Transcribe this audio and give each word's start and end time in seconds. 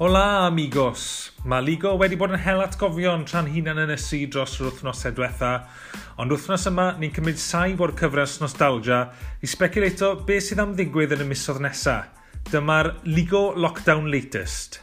Hola 0.00 0.46
amigos! 0.46 1.28
Mae 1.44 1.60
Ligo 1.60 1.90
wedi 2.00 2.16
bod 2.16 2.32
yn 2.32 2.40
hel 2.40 2.62
atgofion 2.64 3.26
tra'n 3.28 3.50
hunan 3.52 3.82
yn 3.82 3.90
ysu 3.92 4.22
dros 4.32 4.54
yr 4.56 4.70
wythnosau 4.70 5.12
diwetha, 5.12 5.50
ond 6.16 6.32
wythnos 6.32 6.62
yma 6.70 6.86
ni'n 6.96 7.12
cymryd 7.12 7.36
saif 7.36 7.82
o'r 7.84 7.92
cyfres 7.98 8.38
Nostalgia 8.40 9.02
i 9.44 9.50
speculato 9.52 10.14
beth 10.24 10.46
sydd 10.46 10.62
am 10.64 10.72
ddigwydd 10.78 11.12
yn 11.18 11.26
y 11.26 11.28
misodd 11.34 11.60
nesaf. 11.60 12.08
Dyma'r 12.48 12.94
Ligo 13.12 13.42
Lockdown 13.60 14.08
Latest. 14.08 14.80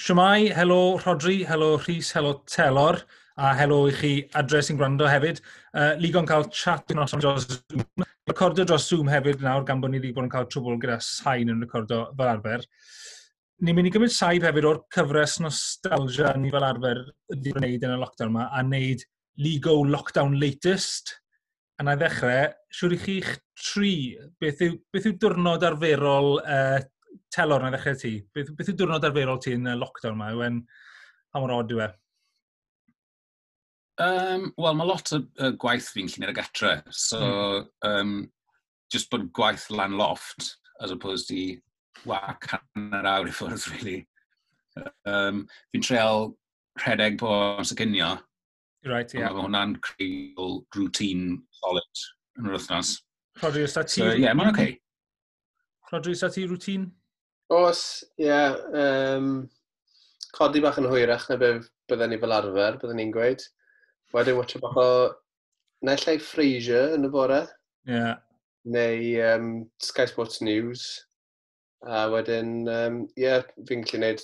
Siwmai, 0.00 0.54
helo 0.56 0.80
Rodri, 1.04 1.42
helo 1.52 1.74
Rhys, 1.82 2.14
helo 2.16 2.38
Telor, 2.48 3.04
a 3.36 3.52
helo 3.60 3.82
i 3.90 3.92
chi 4.00 4.14
adres 4.40 4.72
sy'n 4.72 4.80
gwrando 4.80 5.04
hefyd. 5.04 5.44
Uh, 5.76 5.92
Ligo'n 6.00 6.32
cael 6.32 6.48
chat 6.48 6.96
yn 6.96 7.04
os 7.04 7.12
am 7.12 7.20
Zoom, 7.20 7.84
recordio 8.28 8.64
dros 8.64 8.86
Zoom 8.88 9.10
hefyd 9.10 9.42
nawr, 9.42 9.64
gan 9.66 9.80
bod 9.82 9.92
ni 9.92 9.98
wedi 9.98 10.12
bod 10.14 10.28
yn 10.28 10.32
cael 10.32 10.46
trwbl 10.50 10.78
gyda 10.82 10.98
sain 11.02 11.50
yn 11.50 11.62
recordio 11.64 12.04
fel 12.18 12.30
arfer. 12.30 12.66
Ni'n 13.62 13.76
mynd 13.78 13.90
i 13.90 13.92
gymryd 13.94 14.14
saib 14.14 14.46
hefyd 14.46 14.68
o'r 14.68 14.80
cyfres 14.94 15.38
nostalgia 15.42 16.32
ni 16.38 16.52
fel 16.54 16.66
arfer 16.66 17.02
wedi 17.32 17.54
gwneud 17.56 17.86
yn 17.88 17.96
y 17.96 17.98
lockdown 17.98 18.32
yma, 18.32 18.46
a 18.50 18.62
wneud 18.66 19.02
Ligo 19.42 19.74
Lockdown 19.88 20.38
Latest. 20.38 21.16
A 21.80 21.86
na 21.86 21.96
i 21.96 21.98
ddechrau, 21.98 22.52
siwr 22.78 22.94
i 22.94 22.98
chi'ch 23.00 23.30
tri, 23.58 23.92
beth 24.40 24.60
yw, 24.66 24.76
beth 24.92 25.08
yw 25.08 25.16
diwrnod 25.18 25.64
arferol 25.66 26.36
uh, 26.42 26.78
telor 27.32 27.64
na 27.64 27.72
ddechrau 27.72 27.98
ti? 27.98 28.12
Beth, 28.34 28.52
beth 28.58 28.70
yw 28.70 28.78
diwrnod 28.78 29.08
arferol 29.08 29.40
ti 29.42 29.56
yn 29.56 29.70
y 29.72 29.74
lockdown 29.80 30.14
yma? 30.18 30.30
Ywen, 30.36 30.62
pa 31.32 31.42
mor 31.42 31.56
od 31.56 31.74
yw 31.74 31.82
e? 31.88 31.90
Um, 34.00 34.52
Wel, 34.56 34.76
mae 34.78 34.88
lot 34.88 35.12
o 35.12 35.20
uh, 35.20 35.52
gwaith 35.60 35.90
fi'n 35.92 36.08
llun 36.08 36.26
ar 36.26 36.32
y 36.32 36.36
gatre. 36.38 36.72
So, 36.88 37.20
mm. 37.20 37.66
um, 37.88 38.14
just 38.92 39.10
bod 39.12 39.28
gwaith 39.36 39.68
lan 39.70 39.98
loft, 40.00 40.56
as 40.80 40.94
opposed 40.94 41.30
i 41.34 41.60
wac 42.08 42.48
hanner 42.54 43.08
awr 43.08 43.28
i 43.28 43.34
ffwrdd, 43.36 43.66
really. 43.74 43.98
Um, 45.08 45.44
fi'n 45.72 45.84
treol 45.84 46.32
rhedeg 46.80 47.18
po 47.20 47.32
am 47.58 47.68
cynio. 47.68 48.14
Right, 48.88 49.12
ie. 49.14 49.20
Yeah. 49.20 49.30
Mae 49.30 49.46
hwnna'n 49.46 49.76
creu 49.84 50.62
routine 50.74 51.36
solid 51.60 52.06
yn 52.40 52.48
yr 52.48 52.56
wythnos. 52.56 52.96
Rodrys, 53.42 53.76
a 53.78 53.84
ti... 53.86 54.00
So, 54.00 54.08
ie, 54.10 54.24
yeah, 54.24 54.34
mae'n 54.34 54.50
oce. 54.50 54.56
Okay. 54.56 54.78
Rodrys, 55.92 56.24
a 56.24 56.30
ti 56.32 56.46
routine? 56.48 56.88
Os, 57.52 58.02
ie. 58.16 58.26
Yeah, 58.26 58.56
um, 58.72 59.34
codi 60.32 60.62
bach 60.64 60.80
yn 60.80 60.88
hwyrach 60.88 61.28
na 61.28 61.36
beth 61.40 61.68
bydden 61.90 62.14
ni 62.14 62.18
fel 62.20 62.34
arfer, 62.34 62.80
bydden 62.80 62.98
ni'n 62.98 63.12
gweud. 63.14 63.44
Wedyn 64.12 64.38
watcha 64.38 64.60
bach 64.62 64.76
o... 64.76 64.90
Naill 65.82 66.12
ai 66.12 66.18
Frasier 66.22 66.92
yn 66.94 67.08
y 67.08 67.10
bore. 67.10 67.40
Ie. 67.88 67.96
Yeah. 67.96 68.20
Neu 68.62 69.16
um, 69.26 69.48
Sky 69.82 70.06
Sports 70.06 70.42
News. 70.44 70.84
A 71.82 72.04
wedyn, 72.12 72.60
ie, 72.68 72.74
um, 72.86 72.98
yeah, 73.18 73.42
fi'n 73.66 73.82
gallu 73.82 73.98
gwneud 73.98 74.22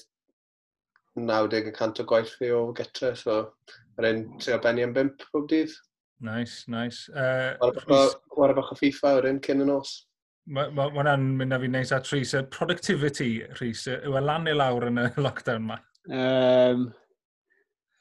90% 1.18 2.02
o 2.04 2.06
gwaith 2.06 2.36
fi 2.38 2.52
o 2.54 2.68
getre, 2.76 3.16
so 3.18 3.40
yr 3.98 4.06
un 4.12 4.20
trio 4.38 4.60
benni 4.62 4.84
am 4.86 4.92
bimp 4.94 5.24
pob 5.32 5.48
dydd. 5.50 5.74
Nice, 6.22 6.68
nice. 6.70 7.08
Uh, 7.10 7.58
Wara 8.36 8.54
bach 8.54 8.70
o 8.74 8.78
FIFA 8.78 9.16
o'r 9.18 9.28
un 9.32 9.42
cyn 9.42 9.64
y 9.64 9.66
nos. 9.66 9.96
Mae 10.48 10.70
ma, 10.70 10.86
ma 10.86 10.94
hwnna'n 10.94 11.26
mynd 11.40 11.54
â 11.54 11.58
fi 11.60 11.68
neis 11.72 11.92
at 11.92 12.08
Rhys. 12.12 12.36
Productivity, 12.54 13.42
Rhys, 13.58 13.84
yw 13.98 14.16
e 14.16 14.22
lan 14.24 14.48
i 14.48 14.54
lawr 14.54 14.88
yn 14.92 15.02
y 15.02 15.08
lockdown 15.26 15.66
ma? 15.72 15.82
Um, 16.08 16.88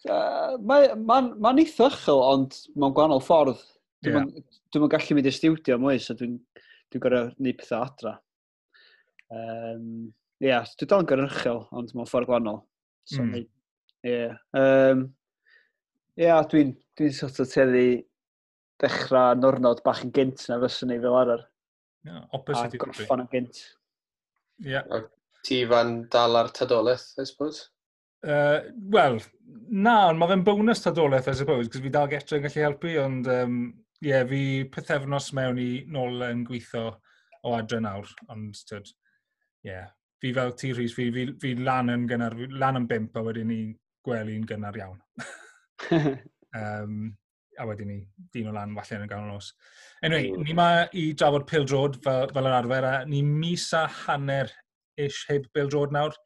Uh, 0.05 0.57
Mae'n 0.61 1.01
ma, 1.07 1.19
ma 1.41 1.51
n 1.55 1.63
eithychol, 1.63 2.21
ond 2.21 2.57
mae'n 2.77 2.93
gwahanol 2.95 3.23
ffordd. 3.23 3.63
Dwi'n 4.05 4.29
yeah. 4.29 4.45
dwi, 4.75 4.89
gallu 4.93 5.17
mynd 5.17 5.29
i'r 5.31 5.35
studio 5.35 5.77
mwy, 5.81 5.97
so 6.01 6.13
dwi'n 6.17 6.37
dwi, 6.93 7.01
gorau 7.01 7.31
gwneud 7.33 7.57
pethau 7.59 7.87
adra. 7.87 8.13
Um, 9.33 10.11
Ie, 10.37 10.51
yeah, 10.51 10.67
dwi 10.77 10.85
dal 10.89 11.01
yn 11.01 11.09
gyrrychol, 11.09 11.63
ond 11.73 11.95
mae'n 11.97 12.09
ffordd 12.09 12.29
gwahanol. 12.29 12.61
So, 13.09 13.23
mm. 13.23 13.47
yeah. 14.05 14.37
um, 14.59 15.07
yeah, 16.19 16.43
dwi'n 16.51 16.75
dwi 16.99 17.09
sort 17.15 17.41
of 17.41 17.49
teddu 17.49 17.87
dechrau 18.83 19.37
nornod 19.39 19.81
bach 19.85 20.03
yn 20.05 20.13
gynt 20.13 20.45
na 20.51 20.59
fyswn 20.61 20.93
ni 20.93 20.99
fel 21.01 21.17
arfer. 21.17 21.47
Yeah, 22.05 22.23
opposite 22.37 22.77
a 22.77 22.81
gorffan 22.83 23.25
yn 23.25 23.31
gynt. 23.31 23.63
Yeah. 24.63 24.85
Ti 25.45 25.63
fan 25.69 25.97
dal 26.13 26.37
ar 26.37 26.51
tadolaeth, 26.53 27.15
I 27.17 27.25
suppose? 27.25 27.69
Uh, 28.25 28.59
Wel, 28.93 29.19
na, 29.69 29.97
ond 30.09 30.19
mae 30.19 30.31
fe'n 30.31 30.45
bonus 30.47 30.81
tadolaeth, 30.83 31.29
I 31.29 31.35
suppose, 31.37 31.69
cos 31.71 31.83
fi 31.83 31.91
dal 31.93 32.09
getre 32.11 32.39
yn 32.39 32.47
gallu 32.47 32.63
helpu, 32.63 32.95
ond 33.01 33.27
um, 33.31 33.59
yeah, 34.03 34.25
fi 34.29 34.41
pethefnos 34.73 35.29
mewn 35.37 35.59
i 35.61 35.69
nôl 35.91 36.23
yn 36.27 36.45
gweithio 36.47 36.89
o 37.45 37.53
adre 37.57 37.79
nawr, 37.83 38.09
ond 38.33 38.57
tyd, 38.69 38.89
yeah. 39.67 39.91
fi 40.21 40.33
fel 40.33 40.55
ti 40.57 40.73
Rhys, 40.73 40.95
fi, 40.97 41.09
fi, 41.13 41.27
fi 41.41 41.53
lan 41.59 41.93
yn 41.93 42.07
gynnar, 42.09 42.35
lan 42.57 42.81
yn 42.81 42.89
bimp 42.89 43.17
a 43.17 43.23
wedyn 43.27 43.51
ni 43.51 43.61
gwely'n 44.07 44.47
gynnar 44.49 44.77
iawn. 44.79 44.99
um, 46.61 47.11
a 47.57 47.65
wedyn 47.65 47.89
ni 47.89 47.99
dyn 48.33 48.49
o 48.51 48.53
lan 48.55 48.75
falle 48.77 48.99
yn 48.99 49.05
y 49.07 49.09
ganol 49.11 49.35
nos. 49.35 49.51
Anyway, 50.05 50.31
mm. 50.31 50.45
ni 50.45 50.55
ma 50.57 50.69
i 50.93 51.09
drafod 51.17 51.47
pildrod 51.49 51.99
fel, 52.05 52.31
fel 52.33 52.49
yr 52.49 52.57
arfer, 52.59 52.87
a 52.87 52.95
ni 53.09 53.21
mis 53.25 53.67
a 53.77 53.85
hanner 54.05 54.51
ish 54.97 55.25
heb 55.29 55.47
pildrod 55.53 55.93
nawr. 55.93 56.17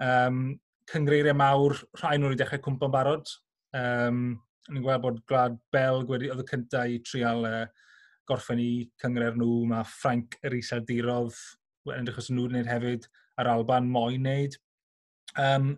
Um, 0.00 0.58
cyngreiriau 0.90 1.36
mawr, 1.38 1.76
rhai 2.00 2.16
nhw 2.18 2.30
wedi 2.30 2.40
dechrau 2.42 2.62
cwmpa'n 2.64 2.94
barod. 2.94 3.30
Um, 3.76 4.40
ni'n 4.70 4.84
gweld 4.84 5.04
bod 5.04 5.22
Glad 5.30 5.56
Belg 5.74 6.10
wedi, 6.10 6.30
oedd 6.30 6.42
y 6.44 6.48
cyntaf 6.48 6.90
i 6.90 6.98
trial 7.06 7.46
uh, 7.48 7.64
gorffen 8.28 8.62
i 8.62 8.72
cyngreir 9.02 9.38
nhw. 9.38 9.64
Mae 9.70 9.86
Frank 9.88 10.36
yr 10.46 10.58
Iseldirodd 10.58 11.38
yn 11.90 12.02
edrych 12.02 12.20
os 12.20 12.28
nhw 12.30 12.48
wneud 12.48 12.68
hefyd, 12.70 13.06
a'r 13.40 13.50
Alban 13.54 13.88
moyn 13.90 14.20
wneud. 14.26 14.58
Um, 15.40 15.72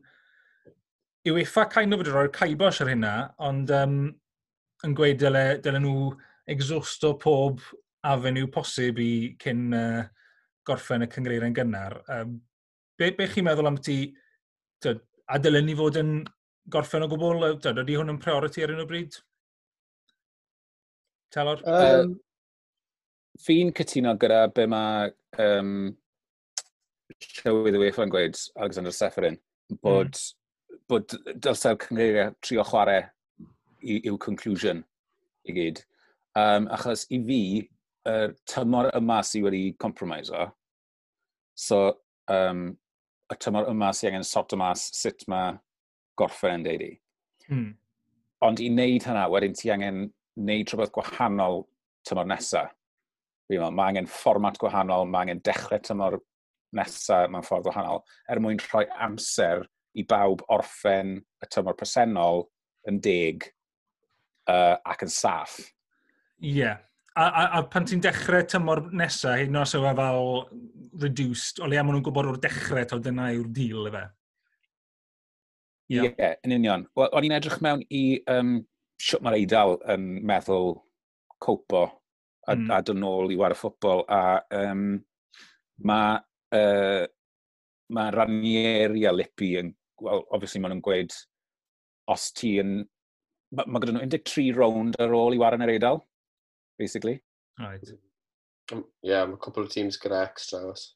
yw 1.28 1.38
effa 1.42 1.68
kind 1.70 1.94
of 1.94 2.02
wedi 2.02 2.12
rhoi'r 2.12 2.32
caibos 2.34 2.80
ar 2.82 2.90
hynna, 2.90 3.14
ond 3.46 3.70
um, 3.76 4.00
yn 4.86 4.96
gweud 4.98 5.20
dyle, 5.22 5.44
dyle 5.62 5.80
nhw 5.82 6.10
exhausto 6.50 7.14
pob 7.22 7.62
afenw 8.02 8.48
posib 8.50 8.98
i 8.98 9.12
cyn 9.42 9.68
uh, 9.78 10.02
gorffen 10.66 11.06
y 11.06 11.10
cyngreir 11.12 11.46
yn 11.46 11.54
gynnar. 11.54 12.00
Um, 12.10 12.40
be, 12.98 13.12
be 13.14 13.28
chi'n 13.30 13.46
meddwl 13.46 13.70
am 13.70 13.78
ti 13.78 14.00
tyd, 14.84 15.02
a 15.30 15.38
dylen 15.42 15.68
ni 15.68 15.76
fod 15.78 15.98
yn 16.00 16.12
gorffen 16.72 17.04
o 17.06 17.08
gwbl? 17.10 17.58
Tyd, 17.62 17.80
ydy 17.84 17.98
hwn 17.98 18.14
yn 18.14 18.20
priority 18.22 18.64
ar 18.64 18.74
un 18.74 18.84
o 18.84 18.88
bryd? 18.88 19.18
Telor? 21.32 21.62
Um, 21.64 22.18
Fi'n 23.40 23.72
cytuno 23.74 24.12
gyda 24.20 24.44
be 24.52 24.66
mae 24.68 25.08
um, 25.40 25.90
llywydd 27.42 27.78
UEFA 27.80 28.06
yn 28.06 28.12
gweud, 28.12 28.38
Alexander 28.60 28.94
Seferin, 28.94 29.38
bod, 29.82 30.18
mm. 30.18 30.80
bod 30.92 31.16
dylse'r 31.32 31.78
cyngreiriau 31.86 32.36
trio 32.44 32.64
chwarae 32.68 33.06
i'w 33.82 34.18
conclusion 34.20 34.84
i 35.48 35.56
gyd. 35.56 35.80
Um, 36.38 36.68
achos 36.72 37.06
i 37.12 37.18
fi, 37.26 37.40
y 37.62 38.12
er, 38.12 38.36
tymor 38.48 38.90
yma 38.96 39.20
sydd 39.26 39.46
wedi 39.46 39.64
compromiso, 39.80 40.46
so 41.54 41.84
um, 42.32 42.72
y 43.32 43.38
tymor 43.40 43.68
yma 43.70 43.92
sy'n 43.96 44.12
angen 44.12 44.26
sort 44.26 44.52
o 44.54 44.58
mas 44.60 44.88
sut 44.96 45.24
mae 45.30 45.56
gorffen 46.18 46.60
yn 46.60 46.66
deud 46.66 46.84
i. 46.86 46.90
Hmm. 47.48 47.70
Ond 48.42 48.60
i 48.62 48.68
wneud 48.72 49.06
hynna, 49.06 49.26
wedyn 49.32 49.56
ti 49.58 49.70
angen 49.72 50.04
wneud 50.38 50.70
rhywbeth 50.72 50.94
gwahanol 50.96 51.64
tymor 52.08 52.28
nesaf. 52.28 52.72
Mae 53.52 53.88
angen 53.88 54.08
fformat 54.08 54.58
gwahanol, 54.60 55.06
mae 55.08 55.26
angen 55.26 55.42
dechrau 55.44 55.82
tymor 55.84 56.18
nesaf 56.76 57.28
mewn 57.30 57.44
ffordd 57.46 57.66
gwahanol, 57.68 58.00
er 58.30 58.40
mwyn 58.40 58.60
rhoi 58.62 58.86
amser 59.04 59.66
i 59.98 60.04
bawb 60.08 60.44
orffen 60.52 61.18
y 61.20 61.50
tymor 61.52 61.76
presennol 61.78 62.46
yn 62.88 63.00
deg 63.04 63.44
uh, 64.48 64.78
ac 64.88 65.04
yn 65.06 65.12
saff. 65.12 65.58
Ie. 66.40 66.56
Yeah 66.62 66.80
a, 67.16 67.24
a, 67.26 67.44
a 67.58 67.62
pan 67.68 67.86
ti'n 67.88 68.02
dechrau 68.02 68.44
tymor 68.48 68.86
nesaf, 68.96 69.38
hyn 69.42 69.60
os 69.60 69.74
yw 69.76 69.86
e 69.90 69.94
fel 69.98 70.28
reduced, 71.02 71.60
o 71.60 71.68
le 71.68 71.80
am 71.80 71.90
nhw'n 71.90 72.04
gwybod 72.04 72.30
o'r 72.32 72.40
dechrau 72.42 72.84
to 72.88 73.00
dyna 73.02 73.30
yw'r 73.36 73.48
deal 73.52 73.88
efe. 73.90 74.04
Ie, 75.92 75.98
yeah. 75.98 76.12
yeah, 76.16 76.36
yn 76.46 76.56
union. 76.56 76.86
Wel, 76.96 77.10
O'n 77.12 77.26
i'n 77.28 77.36
edrych 77.36 77.58
mewn 77.64 77.82
i 77.92 78.04
um, 78.32 78.60
siwt 79.02 79.24
mae'r 79.24 79.40
eidl 79.42 79.76
yn 79.92 80.06
meddwl 80.28 80.76
copo 81.42 81.82
a, 81.84 82.54
mm. 82.54 82.70
a 82.72 82.78
dyn 82.86 83.02
nôl 83.02 83.34
i 83.34 83.38
war 83.40 83.52
y 83.52 83.58
ffwbol. 83.58 84.06
A 84.08 84.40
um, 84.62 84.86
mae 85.84 86.16
uh, 86.56 87.04
ma 87.92 88.06
Ranieri 88.14 89.04
a 89.08 89.12
Lippi 89.12 89.52
yn, 89.60 89.74
well, 90.00 90.24
obviously 90.30 90.62
maen 90.62 90.76
nhw'n 90.76 90.86
gweud, 90.86 91.12
os 92.12 92.30
ti 92.36 92.56
yn, 92.62 92.78
mae 93.52 93.68
ma, 93.68 93.82
gyda 93.82 93.98
nhw 93.98 94.08
13 94.08 94.56
rownd 94.56 94.96
ar 95.02 95.12
ôl 95.18 95.36
i 95.36 95.42
war 95.42 95.58
yn 95.58 95.66
yr 95.66 95.74
eidl 95.76 96.00
basically. 96.82 97.20
Right. 97.60 97.94
Um, 98.72 98.84
yeah, 99.06 99.24
mae 99.28 99.38
cwpl 99.42 99.68
o 99.68 99.70
teams 99.70 99.98
gyda 100.02 100.24
extra. 100.26 100.64
os. 100.72 100.90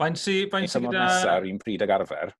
Faint 0.00 0.20
si, 0.20 0.42
faint 0.52 0.70
si 0.70 0.82
gyda... 0.84 1.06
Nesaf, 1.06 1.46
un 1.48 1.60
pryd 1.62 1.84
ag 1.84 1.94
arfer. 1.98 2.34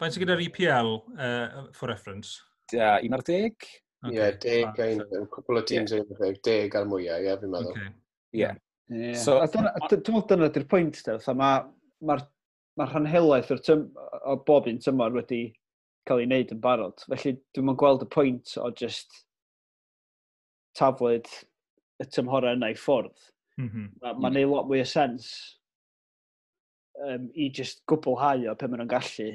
Faint 0.00 0.14
si 0.14 0.22
gyda'r 0.22 0.44
EPL, 0.46 0.92
uh, 1.16 1.66
for 1.76 1.90
reference? 1.92 2.38
Da, 2.72 2.96
un 3.02 3.16
ar 3.16 3.24
deg? 3.26 3.66
Ie, 4.06 4.10
okay. 4.10 4.16
yeah, 4.16 4.38
deg, 4.42 4.80
ah, 4.84 5.02
so... 5.02 5.26
cwpl 5.34 5.60
o 5.60 5.64
teams 5.66 5.94
yeah. 5.94 6.06
ar 6.06 6.22
deg, 6.22 6.40
deg 6.46 6.78
ar 6.78 6.88
mwyaf, 6.88 7.20
ie, 7.20 7.26
yeah, 7.26 7.42
fi'n 7.42 7.52
meddwl. 7.54 7.74
Okay. 7.74 7.92
Yeah. 8.36 8.62
Yeah. 8.92 9.18
So, 9.18 9.40
a 9.42 9.50
dyna, 9.50 9.74
dwi'n 9.82 10.02
meddwl 10.04 10.26
dyna 10.30 10.50
di'r 10.54 10.66
pwynt, 10.70 11.02
mae'r 11.06 11.38
ma, 11.40 11.52
ma, 12.06 12.18
ma 12.78 12.88
rhanhelaeth 12.90 13.54
o'r 13.56 13.62
tym, 13.66 13.86
o 14.22 14.38
bob 14.46 14.70
un 14.70 14.82
tymor 14.82 15.16
wedi 15.16 15.42
cael 16.06 16.22
ei 16.22 16.30
wneud 16.30 16.54
yn 16.54 16.62
barod. 16.62 17.02
Felly, 17.10 17.34
dwi'n 17.56 17.66
meddwl 17.66 17.82
gweld 17.82 18.06
y 18.06 18.10
pwynt 18.14 18.54
o 18.62 18.70
just 18.78 19.24
taflid 20.76 21.28
y 22.02 22.06
tymhorau 22.12 22.56
yna 22.56 22.72
i 22.72 22.78
ffwrdd, 22.78 23.16
mm-hmm. 23.58 23.66
mm 23.66 23.88
-hmm. 23.88 24.02
mae'n 24.02 24.22
ma, 24.22 24.32
neud 24.34 24.52
lot 24.52 24.68
mwy 24.68 24.82
o 24.84 24.88
sens 24.88 25.30
um, 27.04 27.28
i 27.34 27.50
just 27.50 27.82
gwblhau 27.90 28.46
o 28.50 28.56
pe 28.56 28.68
maen 28.68 28.82
nhw'n 28.82 28.92
gallu 28.92 29.30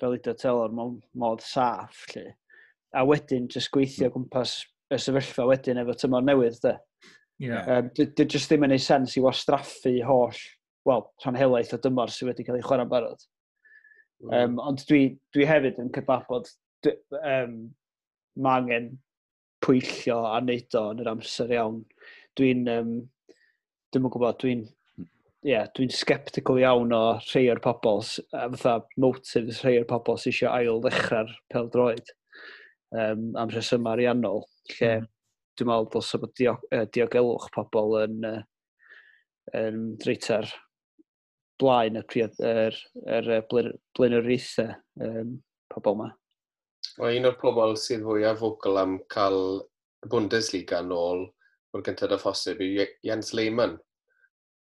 fel 0.00 0.16
ido 0.16 0.34
telor 0.34 0.72
modd 0.74 1.44
saff. 1.44 2.06
Lle. 2.14 2.32
A 2.96 3.04
wedyn, 3.06 3.48
just 3.48 3.70
gweithio 3.72 4.08
mm. 4.08 4.14
gwmpas 4.16 4.56
y 4.92 4.98
sefyllfa 5.00 5.46
wedyn 5.48 5.80
efo 5.80 5.94
tymor 5.96 6.24
newydd. 6.26 6.58
De. 6.64 6.74
Yeah. 7.42 7.68
Um, 7.68 7.92
Dwi'n 7.96 8.32
just 8.32 8.50
ddim 8.50 8.66
yn 8.66 8.74
ei 8.76 8.82
sens 8.82 9.16
i 9.16 9.22
wastraffu 9.24 9.94
holl, 10.06 10.40
wel, 10.88 11.06
rhan 11.24 11.38
helaeth 11.38 11.72
o 11.76 11.80
dymor 11.82 12.12
sydd 12.12 12.32
wedi 12.32 12.46
cael 12.48 12.58
ei 12.58 12.66
chwarae'n 12.66 12.90
barod. 12.90 13.24
Um, 14.30 14.58
ond 14.62 14.84
dwi, 14.86 15.16
dwi 15.34 15.46
hefyd 15.48 15.80
yn 15.82 15.90
cydnabod, 15.94 16.50
dwi, 16.84 16.92
um, 17.18 17.56
mae 18.38 18.60
angen 18.60 18.92
pwyllio 19.62 20.20
a 20.28 20.36
wneud 20.40 20.78
o 20.78 20.84
yn 20.92 21.02
yr 21.04 21.10
amser 21.12 21.52
iawn. 21.56 21.82
Dwi'n, 22.38 22.64
um, 22.72 22.94
dwi'n 23.92 24.08
gwybod, 24.08 24.38
dwi'n 24.42 24.64
yeah, 25.46 25.66
dwi'n 25.76 25.90
sceptical 25.92 26.60
iawn 26.62 26.94
o 26.94 27.02
rhai 27.18 27.48
o'r 27.52 27.60
pobl, 27.62 28.02
fatha 28.30 28.76
motives 29.02 29.62
rhai 29.62 29.78
o'r 29.80 29.88
pobl 29.90 30.18
sydd 30.20 30.34
eisiau 30.34 30.52
ail 30.54 30.82
ddechrau'r 30.84 31.32
pel 31.52 31.70
droed 31.74 32.12
um, 32.94 33.32
am 33.40 33.50
rhesym 33.50 33.88
ariannol, 33.90 34.44
lle 34.76 34.92
mm. 35.00 35.08
dwi'n 35.58 35.70
meddwl 35.70 35.90
dylse 35.96 36.20
bod 36.22 36.34
diog, 36.38 36.66
uh, 36.72 36.84
diogelwch 36.94 37.48
pobl 37.56 37.98
yn, 38.04 38.18
uh, 38.28 38.42
yn 39.58 39.92
dreitar 40.02 40.48
blaen 41.62 41.98
y 42.00 42.06
pryd, 42.08 42.38
er, 42.42 42.78
er, 43.06 43.30
er 43.38 43.46
blaenoriaethau 43.50 44.74
um, 45.06 45.38
pobl 45.72 45.96
yma. 45.98 46.12
Mae 47.00 47.18
un 47.18 47.28
o'r 47.30 47.38
pobl 47.40 47.76
sydd 47.80 48.02
fwyaf 48.04 48.40
focal 48.42 48.80
am 48.82 48.98
cael 49.12 49.38
y 50.04 50.10
Bundesliga 50.12 50.82
nôl 50.84 51.24
o'r 51.72 51.84
gyntaf 51.86 52.12
a 52.12 52.18
phosib 52.20 52.60
yw 52.60 52.84
Jens 53.06 53.32
Lehmann, 53.36 53.78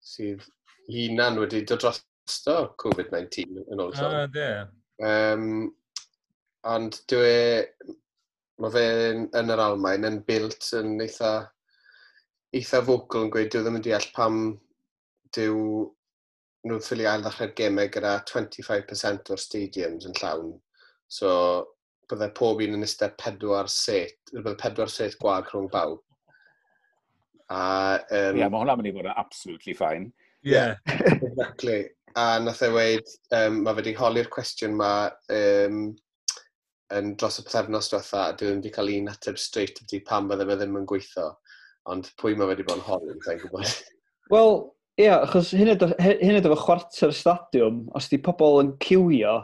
sydd 0.04 0.44
hunan 0.89 1.39
wedi 1.39 1.62
dod 1.69 1.83
drosto 1.83 2.57
COVID-19 2.81 3.63
yn 3.71 3.83
ôl 3.83 3.94
Ah, 3.94 4.01
Ah, 4.24 4.27
de. 4.33 4.50
Um, 5.00 5.69
ond 6.68 7.00
dwi, 7.07 7.30
e, 7.30 7.94
mae 8.60 8.74
fe 8.74 8.83
yn, 9.13 9.24
yr 9.56 9.63
Almain 9.63 10.07
yn 10.10 10.19
built 10.27 10.68
yn 10.75 10.98
eitha, 11.06 11.31
eitha 12.51 12.83
vocal 12.83 13.27
yn 13.27 13.31
gweud, 13.31 13.51
dwi 13.54 13.62
e 13.62 13.63
ddim 13.63 13.80
yn 13.80 13.86
deall 13.86 14.10
pam 14.18 14.42
dyw 15.38 15.56
nhw'n 16.68 16.83
ffili 16.83 17.07
ail 17.07 17.24
ddechrau'r 17.24 17.56
gemau 17.56 17.88
gyda 17.94 18.18
25% 18.27 19.31
o'r 19.31 19.39
stadiums 19.39 20.10
yn 20.10 20.18
llawn. 20.19 20.51
So, 21.07 21.30
bydde 22.09 22.31
pob 22.38 22.61
un 22.65 22.77
yn 22.77 22.85
eistedd 22.85 23.17
pedwar 23.21 23.69
set, 23.71 24.17
bydde 24.33 24.56
pedwar 24.59 24.91
set 24.91 25.17
gwag 25.21 25.50
rhwng 25.51 25.69
bawb. 25.73 26.01
A, 27.50 27.61
um, 28.13 28.38
yeah, 28.38 28.50
mae 28.50 28.61
hwnna'n 28.61 28.77
mynd 28.77 28.91
i 28.91 28.94
fod 28.94 29.07
yn 29.09 29.15
absolutely 29.17 29.73
fine. 29.77 30.11
Yeah, 30.45 30.75
exactly. 31.27 31.81
A 32.17 32.39
nath 32.41 32.61
e 32.65 32.69
weid, 32.73 33.09
um, 33.38 33.63
mae 33.65 33.77
wedi 33.77 33.95
holi'r 33.97 34.29
cwestiwn 34.33 34.77
ma 34.77 34.94
um, 35.33 35.83
yn 36.95 37.13
dros 37.21 37.39
y 37.41 37.45
pethefnos 37.45 37.91
diwetha, 37.91 38.25
a 38.25 38.35
dwi'n 38.38 38.59
wedi 38.59 38.73
cael 38.73 38.91
un 38.95 39.11
ateb 39.11 39.38
straight 39.41 39.81
ydy 39.85 40.01
pam 40.06 40.29
bydde 40.29 40.47
fe 40.50 40.59
ddim 40.59 40.77
yn 40.81 40.89
gweithio. 40.89 41.29
Ond 41.89 42.09
pwy 42.21 42.35
mae 42.38 42.50
wedi 42.50 42.65
bod 42.65 42.81
yn 42.81 42.85
holi, 42.88 43.15
dwi'n 43.25 43.41
gwybod. 43.44 43.77
Wel, 44.33 44.51
ie, 45.00 45.07
yeah, 45.07 45.23
achos 45.25 45.53
hyn 45.57 45.73
ydw 45.73 46.53
fy 46.53 46.59
chwarter 46.65 47.13
stadiwm, 47.15 47.88
os 47.97 48.09
di 48.11 48.21
pobl 48.21 48.61
yn 48.63 48.75
cywio 48.83 49.39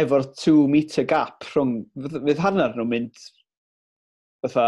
efo'r 0.00 0.26
2 0.40 0.66
metre 0.70 1.04
gap 1.08 1.46
rhwng, 1.52 1.78
fydd 2.02 2.20
fydd 2.26 2.42
hanner 2.42 2.74
nhw'n 2.74 2.90
mynd 2.90 3.24
fatha 4.44 4.66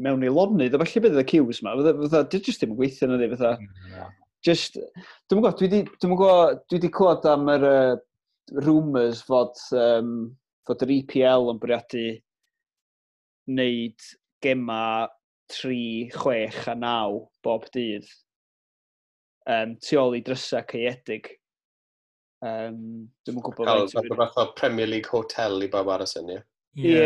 mewn 0.00 0.24
i 0.24 0.30
lonydd, 0.32 0.74
a 0.74 0.80
falle 0.80 1.04
bydd 1.04 1.20
y 1.20 1.26
cews 1.34 1.60
yma, 1.60 1.74
fatha, 1.76 2.22
dwi 2.32 2.40
jyst 2.46 2.62
ddim 2.62 2.72
yn 2.74 2.78
gweithio 2.78 3.10
na 3.10 3.18
ddi, 3.20 3.28
fatha, 3.34 4.06
just, 4.46 4.78
dwi'n 5.28 5.42
gwybod, 5.42 5.60
dwi 5.60 6.78
wedi 6.78 6.92
clywed 6.96 7.28
am 7.28 7.52
yr 7.52 7.66
uh, 7.68 7.98
rumours 8.64 9.20
fod, 9.26 9.60
um, 9.76 10.14
fod 10.66 10.86
yr 10.86 10.94
EPL 10.96 11.52
yn 11.52 11.60
bwriadu 11.60 12.06
wneud 13.50 14.08
gema 14.44 14.82
3, 15.52 16.10
6 16.14 16.68
a 16.72 16.76
9 16.78 17.20
bob 17.44 17.68
dydd 17.74 18.08
um, 19.50 19.76
tu 19.82 19.98
ôl 20.00 20.16
i 20.18 20.22
drysau 20.24 20.64
caeedig. 20.70 21.34
Um, 22.40 23.08
Dwi'n 23.26 23.36
yn 23.36 23.44
gwybod... 23.44 23.68
Cael 23.68 24.16
fath 24.16 24.38
o 24.40 24.46
Premier 24.56 24.88
League 24.88 25.10
Hotel 25.12 25.66
i 25.66 25.68
bawb 25.72 25.90
aros 25.92 26.16
yn, 26.20 26.30
ie? 26.32 26.40
Ie. 26.80 27.04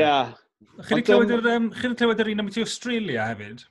Chi 0.86 0.96
wedi 0.96 1.06
clywed 1.08 2.22
yr 2.22 2.31
un 2.32 2.44
am 2.44 2.50
ti 2.54 2.62
Australia 2.62 3.26
hefyd? 3.32 3.64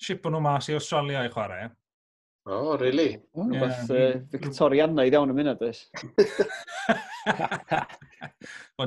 Sipo 0.00 0.30
nhw 0.32 0.40
mas 0.44 0.70
i 0.70 0.76
Australia 0.78 1.24
i 1.26 1.32
chwarae. 1.32 1.66
O, 2.48 2.56
oh, 2.56 2.76
really? 2.80 3.10
Rhywbeth 3.36 3.90
yeah. 3.92 4.14
uh, 4.16 4.22
Victorianaidd 4.32 5.16
iawn 5.18 5.34
y 5.34 5.36
munud, 5.36 5.60
oes? 5.66 5.82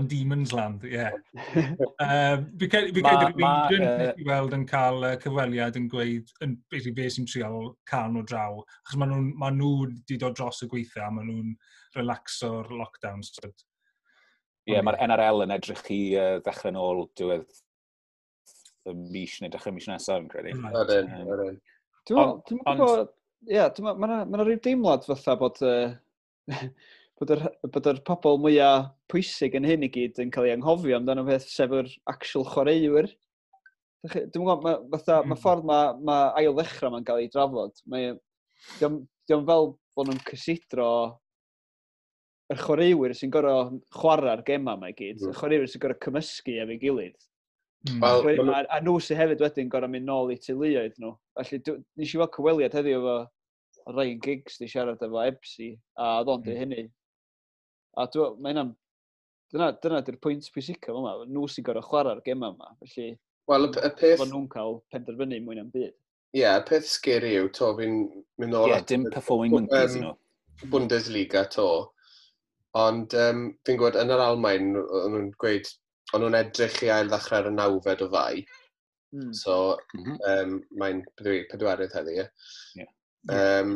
on 0.03 0.07
Demon's 0.11 0.53
Land, 0.53 0.83
ie. 0.83 1.05
Um, 2.03 2.45
fi 2.59 2.69
cael 2.71 2.89
ei 2.91 4.25
weld 4.27 4.55
yn 4.57 4.65
cael 4.69 5.05
uh, 5.07 5.15
cyfweliad 5.21 5.79
yn 5.79 5.89
gweud, 5.91 6.31
yn 6.43 6.55
beth 6.71 6.89
be 6.97 7.09
sy'n 7.11 7.27
trial 7.29 7.73
cael 7.89 8.13
nhw 8.13 8.23
draw, 8.29 8.61
achos 8.83 8.99
maen 8.99 9.13
nhw, 9.13 9.35
ma 9.39 9.51
nhw 9.53 9.73
wedi 9.85 10.19
dod 10.21 10.37
dros 10.37 10.63
y 10.65 10.69
gweithio, 10.71 11.05
a 11.07 11.11
maen 11.13 11.29
nhw'n 11.31 11.53
relaxo'r 11.97 12.71
lockdown. 12.79 13.23
Ie, 13.23 13.29
so. 13.31 13.53
yeah, 14.69 14.83
mae'r 14.85 15.01
NRL 15.07 15.45
yn 15.47 15.55
edrych 15.57 15.85
i 15.93 16.01
uh, 16.19 16.39
ddechrau 16.43 16.75
nôl 16.75 17.05
diwedd 17.19 17.61
y 18.89 18.95
mis 19.15 19.37
neu 19.41 19.51
dechrau 19.51 19.75
mis 19.75 19.87
nesaf 19.87 20.19
yn 20.23 20.31
credu. 20.31 20.57
Ydyn, 20.83 21.13
ydyn. 21.23 21.61
Dwi'n 22.09 22.41
gwybod, 22.49 23.13
ie, 23.47 23.69
mae 23.87 24.09
yna 24.09 24.43
rhyw 24.43 24.59
deimlad 24.63 25.07
fatha 25.07 25.37
bod 25.39 25.63
uh, 25.63 25.95
bod 27.23 27.33
yr, 27.37 27.43
bod 27.71 27.87
yr 27.89 27.99
pobl 28.07 28.39
mwyaf 28.43 28.89
pwysig 29.11 29.55
yn 29.57 29.67
hyn 29.67 29.85
i 29.87 29.89
gyd 29.91 30.19
yn 30.19 30.31
cael 30.33 30.49
ei 30.49 30.55
anghofio 30.57 30.97
amdano 30.97 31.23
beth 31.27 31.47
sef 31.49 31.71
yr 31.79 31.89
actual 32.11 32.45
chwaraewyr. 32.49 33.09
Dwi'n 34.03 34.31
gwybod, 34.35 34.63
mae, 34.65 34.79
fatha, 34.91 35.21
mm. 35.23 35.39
ffordd 35.39 35.67
mae, 35.69 35.91
ma 36.03 36.17
ail 36.39 36.55
ddechrau 36.57 36.91
mae'n 36.91 37.05
cael 37.07 37.21
ei 37.23 37.29
drafod. 37.31 37.77
Mae, 37.91 38.15
diom, 38.79 39.03
fel 39.29 39.69
bod 39.95 40.09
nhw'n 40.09 40.23
cysidro 40.27 40.87
yr 42.51 42.59
chwaraewyr 42.59 43.13
sy'n 43.15 43.31
gorau 43.33 43.77
chwarae'r 43.95 44.43
gema 44.47 44.75
mae 44.79 44.95
gyd. 44.97 45.21
Mm. 45.21 45.21
Y 45.21 45.29
hmm. 45.29 45.37
chwaraewyr 45.39 45.71
sy'n 45.71 45.83
gorau 45.85 46.01
cymysgu 46.03 46.57
efo'i 46.63 46.79
gilydd. 46.81 47.29
Mm. 47.87 48.01
Well, 48.03 48.51
a, 48.51 48.65
a 48.75 48.81
nhw 48.83 48.97
sy'n 49.03 49.19
hefyd 49.21 49.43
wedyn 49.43 49.71
gorau 49.71 49.91
mynd 49.91 50.09
nôl 50.09 50.33
i 50.33 50.39
teuluoedd 50.41 50.99
nhw. 50.99 51.13
Felly, 51.39 51.61
nes 51.99 52.11
i 52.11 52.19
weld 52.19 52.35
cyweliad 52.35 52.75
heddiw 52.75 52.99
efo 52.99 53.15
Ryan 53.93 54.19
Giggs 54.23 54.59
di 54.59 54.67
siarad 54.71 55.01
efo 55.03 55.23
Ebsi, 55.23 55.71
a 55.99 56.17
oedd 56.19 56.33
o'n 56.35 56.45
mm. 56.45 56.59
hynny 56.59 56.83
A 57.97 58.07
mae 58.15 58.53
hynna'n... 58.53 58.73
Dyna, 59.53 59.67
dyna 59.83 59.99
di'r 60.01 60.17
pwynt 60.17 60.47
pwysica 60.49 60.93
yma. 60.97 61.11
Nhw 61.29 61.45
sy'n 61.51 61.65
gorau 61.67 61.85
chwarae'r 61.85 62.23
gemau 62.25 62.55
yma. 62.55 62.71
Felly, 62.81 63.11
Wel, 63.51 63.67
y 63.67 63.91
peth... 63.99 64.17
Fod 64.21 64.31
nhw'n 64.31 64.47
cael 64.51 64.79
penderfynu 64.93 65.39
mwy 65.43 65.59
na'n 65.59 65.69
byd. 65.73 65.91
Ie, 66.33 66.41
yeah, 66.41 66.57
y 66.61 66.65
peth 66.69 66.87
sgeri 66.89 67.35
yw, 67.37 67.49
to, 67.53 67.73
fi'n 67.77 67.97
mynd 68.41 68.55
nôl... 68.55 68.69
Ie, 68.69 68.77
yeah, 68.77 68.85
dim 68.89 69.05
performing 69.13 69.53
monkeys 69.53 69.97
um, 69.99 70.05
nhw. 70.05 70.13
Bundesliga, 70.71 71.43
to. 71.53 71.67
Ond 72.79 73.13
um, 73.19 73.45
fi'n 73.67 73.77
gwybod, 73.77 73.99
yn 74.01 74.13
yr 74.15 74.23
Almain, 74.23 74.71
o'n 74.79 75.13
nhw'n 75.13 75.31
gweud, 75.43 75.69
o'n 76.15 76.23
nhw'n 76.23 76.39
edrych 76.39 76.79
i 76.87 76.91
ail 76.95 77.11
ddechrau'r 77.11 77.51
nawfed 77.53 78.05
o 78.05 78.09
fai. 78.15 78.43
Mm. 79.13 79.33
So, 79.37 79.57
mm 79.93 80.05
-hmm. 80.07 80.21
um, 80.31 80.55
mae'n 80.81 81.03
pedwerydd 81.19 81.93
heddi, 81.99 82.15
ie. 82.23 82.29
Yeah. 82.79 82.93
Um, 83.29 83.75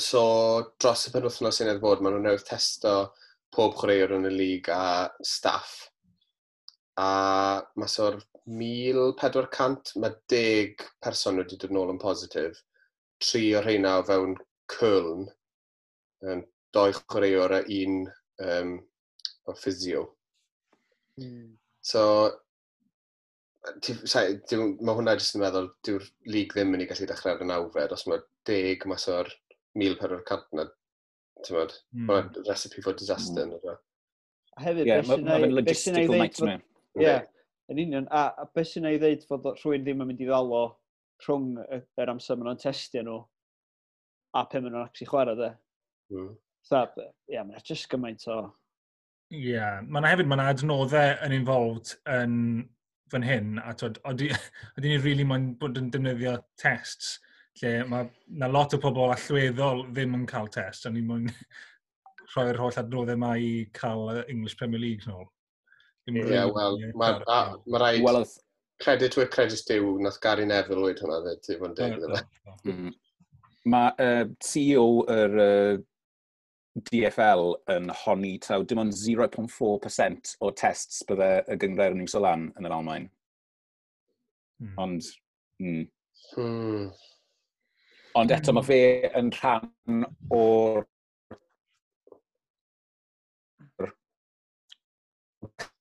So, 0.00 0.72
dros 0.80 1.04
y 1.08 1.10
penwthnos 1.12 1.58
sy'n 1.58 1.68
edrych 1.68 1.82
bod, 1.82 2.00
maen 2.00 2.14
nhw'n 2.16 2.30
newydd 2.30 2.46
testo 2.48 2.92
pob 3.52 3.74
chwaraewr 3.76 4.14
yn 4.16 4.28
y 4.30 4.32
lig 4.32 4.70
a 4.72 5.10
staff. 5.20 5.74
A 6.96 7.08
mas 7.76 7.98
o'r 8.00 8.16
1,400, 8.48 9.92
mae 10.00 10.16
10 10.32 10.86
person 11.04 11.42
wedi 11.42 11.58
dod 11.60 11.74
nôl 11.76 11.92
yn 11.92 12.00
positif. 12.00 12.62
Tri 13.20 13.50
o'r 13.58 13.68
rheina 13.68 13.98
o 14.00 14.06
fewn 14.08 14.32
Cwln, 14.72 15.28
um, 16.24 16.42
doi 16.72 16.88
chwaraewr 16.96 17.58
a 17.58 17.62
un 17.82 18.00
um, 18.48 18.74
o 19.44 19.56
ffisio. 19.60 20.06
Mm. 21.20 21.52
So, 21.84 22.02
mae 23.62 24.96
hwnna 24.96 25.18
jyst 25.20 25.36
yn 25.36 25.44
meddwl, 25.44 25.68
dyw'r 25.84 26.08
lig 26.32 26.56
ddim 26.56 26.72
yn 26.78 26.86
ei 26.86 26.88
gallu 26.90 27.12
dechrau 27.12 27.36
ar 27.36 27.44
y 27.44 27.52
nawfed, 27.52 27.92
os 27.94 28.08
mae 28.08 28.24
deg 28.48 28.88
mas 28.90 29.04
o'r 29.12 29.28
1400 29.78 30.58
na, 30.58 30.66
tymod, 31.46 31.74
mm. 31.94 32.06
mae'n 32.08 32.30
recipe 32.48 32.84
for 32.84 32.96
disaster. 32.98 33.48
Mm. 33.48 33.80
A 34.58 34.66
hefyd, 34.66 34.86
yeah, 34.88 35.02
mae'n 35.08 35.56
logistical 35.56 36.16
nightmare. 36.18 36.62
Ie, 37.00 37.16
yn 37.72 37.80
union. 37.80 38.08
A, 38.12 38.28
a 38.42 38.46
beth 38.52 38.74
sy'n 38.74 38.88
ei 38.90 39.00
ddeud 39.00 39.24
fod 39.28 39.48
rhywun 39.54 39.84
ddim 39.84 40.04
yn 40.04 40.10
mynd 40.10 40.22
i 40.22 40.28
ddalo 40.28 40.64
rhwng 41.24 41.54
yr 41.62 42.12
amser 42.12 42.38
maen 42.38 42.50
nhw'n 42.50 42.62
testio 42.62 43.04
nhw 43.06 43.20
a 44.36 44.44
pe 44.48 44.60
maen 44.60 44.74
nhw'n 44.74 44.84
actually 44.84 45.08
chwarae 45.10 45.38
de. 45.38 45.52
Mm. 46.12 46.34
Tha, 46.68 46.84
ie, 46.98 47.08
yeah, 47.36 47.46
mae'n 47.46 47.64
just 47.66 47.88
gymaint 47.92 48.26
o... 48.30 48.42
Ie, 49.32 49.54
yeah. 49.54 49.80
mae 49.86 50.02
yna 50.02 50.12
hefyd, 50.12 50.28
mae 50.28 50.38
yna 50.38 50.52
adnoddau 50.52 51.16
yn 51.26 51.36
involved 51.38 51.96
yn 52.12 52.36
fan 53.12 53.26
hyn, 53.26 53.56
a 53.60 53.74
twyd, 53.76 54.00
oedden 54.08 54.32
ni'n 54.80 54.92
rili 54.92 55.02
really 55.04 55.28
moyn 55.28 55.52
bod 55.60 55.80
yn 55.80 55.90
defnyddio 55.92 56.38
tests 56.60 57.16
lle 57.60 57.72
mae 57.88 58.08
na 58.40 58.48
lot 58.48 58.74
o 58.76 58.80
pobl 58.80 59.12
allweddol 59.12 59.84
ddim 59.90 60.16
yn 60.18 60.26
cael 60.30 60.48
test, 60.52 60.86
a 60.86 60.92
ni 60.92 61.02
mwyn 61.04 61.28
rhoi'r 62.32 62.60
holl 62.60 62.80
adnoddau 62.80 63.18
yma 63.18 63.34
i 63.36 63.52
cael 63.76 64.24
English 64.24 64.56
Premier 64.60 64.80
League 64.80 65.08
nôl. 65.08 65.28
Ie, 66.10 66.18
yeah, 66.18 66.48
wel, 66.50 66.80
mae 66.98 67.20
rhaid... 67.78 68.02
Well, 68.02 68.24
credit 68.82 69.16
where 69.16 69.28
credit 69.28 69.62
due, 69.68 69.98
nath 70.00 70.20
Gary 70.20 70.44
Neville 70.46 70.82
wedi 70.88 71.04
hwnna, 71.04 71.20
dde, 71.22 71.36
ti 71.44 71.56
fod 71.60 71.78
yn 71.78 72.02
deg 72.02 72.92
Mae 73.70 73.92
uh, 74.02 74.24
CEO 74.42 74.86
yr 75.12 75.36
uh, 75.38 75.74
DFL 76.88 77.52
yn 77.70 77.92
honni 78.02 78.32
taw 78.42 78.64
dim 78.66 78.80
ond 78.82 78.96
0.4% 78.96 80.32
o 80.42 80.50
tests 80.58 81.04
bydde 81.06 81.28
y 81.52 81.58
gyngreir 81.62 81.94
yn 81.94 82.02
i'w 82.02 82.22
lan 82.24 82.48
yn 82.58 82.66
yr 82.66 82.74
Almain. 82.74 83.06
Mm. 84.62 84.74
Ond, 84.82 85.12
mm. 85.62 85.84
Hmm. 86.32 86.42
hmm. 86.42 86.88
Ond 88.18 88.32
eto 88.34 88.52
mae 88.52 88.66
fe 88.66 88.80
yn 89.16 89.30
rhan 89.32 90.02
o'r 90.36 90.84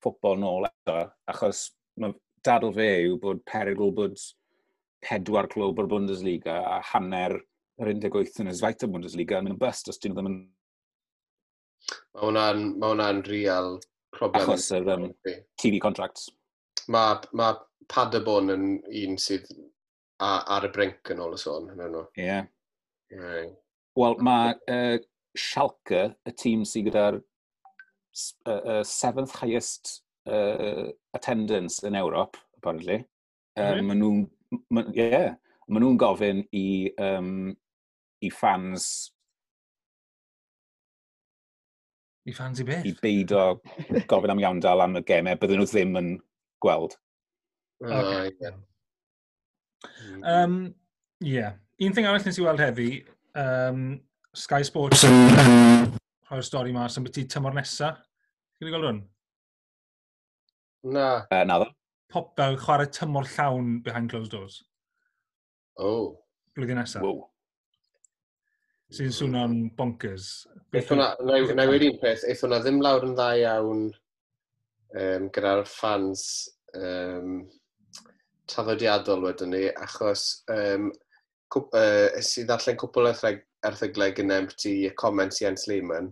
ffwbol 0.01 0.39
nôl 0.41 0.67
eto, 0.69 0.95
achos 1.31 1.65
mae 2.01 2.15
dadl 2.45 2.71
fe 2.77 2.87
yw 3.07 3.17
bod 3.21 3.41
perygl 3.51 3.91
bod 3.97 4.15
pedwar 5.05 5.49
clwb 5.51 5.81
o'r 5.81 5.89
Bundesliga 5.91 6.55
a 6.69 6.79
hanner 6.93 7.35
yr 7.81 7.91
18 7.93 8.41
yn 8.43 8.51
y 8.51 8.55
Zweite 8.57 8.89
Bundesliga 8.89 9.41
yn 9.41 9.49
mynd 9.49 9.57
yn 9.57 9.61
bust 9.61 9.91
os 9.91 9.99
dyn 10.01 10.13
nhw 10.13 10.21
ddim 10.21 10.31
yn... 10.31 10.39
Mae 12.15 12.27
hwnna'n 12.27 12.63
ma 12.79 12.91
hwnna 12.93 13.09
real 13.27 13.75
problem. 14.15 14.43
Achos 14.43 14.69
yr 14.77 14.89
um, 14.95 15.07
TV 15.61 15.81
contracts. 15.83 16.29
Mae 16.91 17.19
ma 17.37 17.51
Paderborn 17.91 18.53
yn 18.53 18.67
un 19.03 19.17
sydd 19.19 19.49
a, 20.21 20.29
ar 20.55 20.67
y 20.67 20.71
brink 20.73 21.11
yn 21.13 21.21
ôl 21.23 21.35
y 21.35 21.41
sôn. 21.41 21.71
Ie. 21.73 22.25
Yeah. 22.25 22.47
Right. 23.11 23.55
Wel, 23.99 24.17
mae 24.23 24.53
uh, 24.71 24.97
Schalke, 25.35 26.03
y 26.27 26.33
tîm 26.39 26.63
sydd 26.67 26.89
gyda'r 26.89 27.17
uh, 27.19 28.51
uh, 28.51 28.83
seventh 28.87 29.35
highest 29.41 29.97
uh, 30.29 30.91
attendance 31.17 31.81
yn 31.87 31.97
Ewrop, 31.99 32.39
apparently. 32.59 33.01
Um, 33.59 33.81
mm. 33.81 33.89
Maen 33.89 34.03
nhw'n 34.03 34.21
ma, 34.71 34.85
yeah, 34.95 35.33
ma 35.67 35.81
nhw 35.81 35.95
gofyn 35.99 36.45
i, 36.55 36.67
um, 37.01 37.51
i 38.23 38.31
fans... 38.31 38.87
I 42.29 42.35
fans 42.37 42.61
i 42.61 42.67
beth? 42.67 42.85
I 42.85 42.93
beidio 43.01 43.45
gofyn 44.11 44.35
am 44.35 44.43
iawn 44.43 44.63
dal 44.63 44.83
am 44.85 44.99
y 44.99 45.05
gemau 45.07 45.39
bydden 45.41 45.63
nhw 45.63 45.71
ddim 45.71 45.97
yn 45.99 46.11
gweld. 46.63 46.99
Oh, 47.81 47.97
okay. 47.97 48.35
yeah. 48.39 48.59
Mm-hmm. 49.85 50.23
Um, 50.23 50.75
yeah. 51.19 51.57
Un 51.81 51.93
thing 51.93 52.07
arall 52.07 52.23
nes 52.25 52.37
i 52.37 52.45
weld 52.45 52.61
heddi, 52.61 52.89
um, 53.39 53.99
Sky 54.37 54.61
Sports 54.67 55.03
yn 55.07 55.97
rhoi'r 56.29 56.45
stori 56.45 56.71
mas 56.75 56.97
am 56.97 57.07
beth 57.07 57.19
i 57.19 57.25
tymor 57.27 57.55
nesa. 57.57 57.95
Chi'n 58.57 58.69
gweld 58.71 58.87
hwn? 58.87 59.01
Na. 60.95 61.07
Uh, 61.27 61.43
na 61.47 61.57
ddo. 61.61 61.71
Pop 62.11 62.31
fel 62.39 62.57
chwarae 62.61 62.91
tymor 62.93 63.27
llawn 63.33 63.79
behind 63.83 64.11
closed 64.11 64.31
doors. 64.31 64.61
Oh. 65.79 66.21
Blwyddyn 66.55 66.79
nesa. 66.79 67.01
Wow. 67.03 67.27
Sy'n 68.91 69.13
swno'n 69.15 69.57
bonkers. 69.77 70.29
Beth 70.71 70.89
hwnna, 70.91 71.13
na 71.23 71.65
i 71.65 71.69
wedi 71.71 71.91
un 71.91 71.99
peth, 72.01 72.25
eith 72.27 72.43
hwnna 72.43 72.59
ddim 72.63 72.81
lawr 72.83 73.05
yn 73.07 73.15
dda 73.15 73.29
iawn 73.39 73.85
um, 73.91 75.27
gyda'r 75.31 75.63
fans 75.71 76.23
um, 76.75 77.45
traddodiadol 78.51 79.25
wedyn 79.25 79.53
ni, 79.55 79.65
achos 79.85 80.43
um, 80.53 80.89
cwp, 81.51 81.75
uh, 81.75 82.07
es 82.19 82.33
i 82.39 82.45
ddarllen 82.47 82.79
cwpl 82.79 83.11
erthyglau 83.11 84.15
gyda 84.17 84.41
ti 84.55 84.75
comments 84.99 85.41
i 85.41 85.45
Jens 85.45 85.67
Lehmann. 85.71 86.11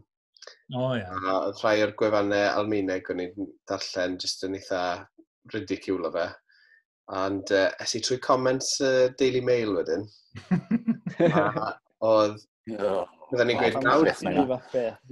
O, 0.74 0.82
oh, 0.82 0.92
ia. 0.98 1.06
Yeah. 1.06 1.30
A 1.32 1.54
rhai 1.62 1.80
o'r 1.86 1.96
gwefannau 2.00 2.52
Almaeneg 2.60 3.10
o'n 3.12 3.24
i'n 3.26 3.50
darllen 3.70 4.18
jyst 4.22 4.46
yn 4.48 4.58
eitha 4.60 4.84
ridicule 5.54 6.10
o 6.10 6.14
fe. 6.14 6.28
And 7.20 7.52
uh, 7.56 7.70
es 7.82 7.96
i 7.98 8.04
trwy 8.06 8.20
comments 8.22 8.76
uh, 8.86 9.10
Daily 9.18 9.42
Mail 9.42 9.76
wedyn. 9.80 10.06
a 11.30 11.72
oedd... 12.06 12.44
Byddwn 13.30 13.50
ni'n 13.50 13.58
gweud 13.60 13.76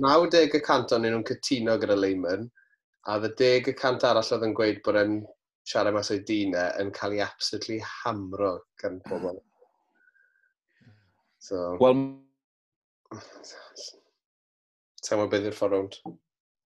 90 0.01 0.55
y 0.57 0.61
cant 0.65 0.93
o'n 0.93 1.03
nhw'n 1.05 1.25
cytuno 1.25 1.77
gyda 1.81 1.97
Lehman, 1.97 2.45
a 3.09 3.17
dde 3.23 3.33
10 3.39 3.71
y 3.71 3.73
cant 3.77 4.05
arall 4.05 4.31
oedd 4.35 4.45
yn 4.45 4.55
gweud 4.57 4.79
bod 4.85 4.97
e'n 5.01 5.19
siarad 5.67 5.95
mas 5.95 6.11
o'i 6.13 6.21
dîna 6.27 6.63
e 6.69 6.83
yn 6.83 6.93
cael 6.95 7.17
ei 7.17 7.23
absolutely 7.25 7.79
hamro 7.83 8.53
gan 8.81 9.01
pobl. 9.07 9.41
So, 11.47 11.55
Wel... 11.81 11.99
Ta'n 15.07 15.19
mwyn 15.21 15.31
beth 15.31 15.47
yw'r 15.47 15.55
ffordd 15.55 15.75
rownd. 15.75 15.99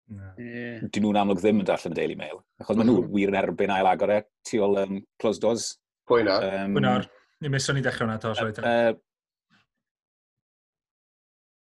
Yeah. 0.07 0.85
Dyn 0.93 1.03
nhw'n 1.03 1.19
amlwg 1.19 1.41
ddim 1.41 1.61
yn 1.63 1.67
darllen 1.67 1.95
y 1.95 1.97
Daily 1.97 2.17
Mail. 2.19 2.39
Achos 2.61 2.77
maen 2.77 2.87
nhw 2.89 3.01
mm. 3.01 3.13
wir 3.13 3.31
yn 3.31 3.39
erbyn 3.41 3.73
ail 3.73 3.89
agor 3.89 4.13
e, 4.13 4.19
tu 4.47 4.61
ôl 4.63 4.77
um, 4.83 4.99
closed 5.21 5.43
doors. 5.43 5.71
Pwy 6.07 6.23
na? 6.27 6.37
Um, 6.45 6.77
Pwy 6.77 6.85
nawr? 6.85 7.07
Ni 7.43 7.51
meson 7.53 7.77
ni 7.77 7.83
dechrau 7.85 8.07
hwnna 8.07 8.19
to, 8.21 8.33
rhaid. 8.37 8.61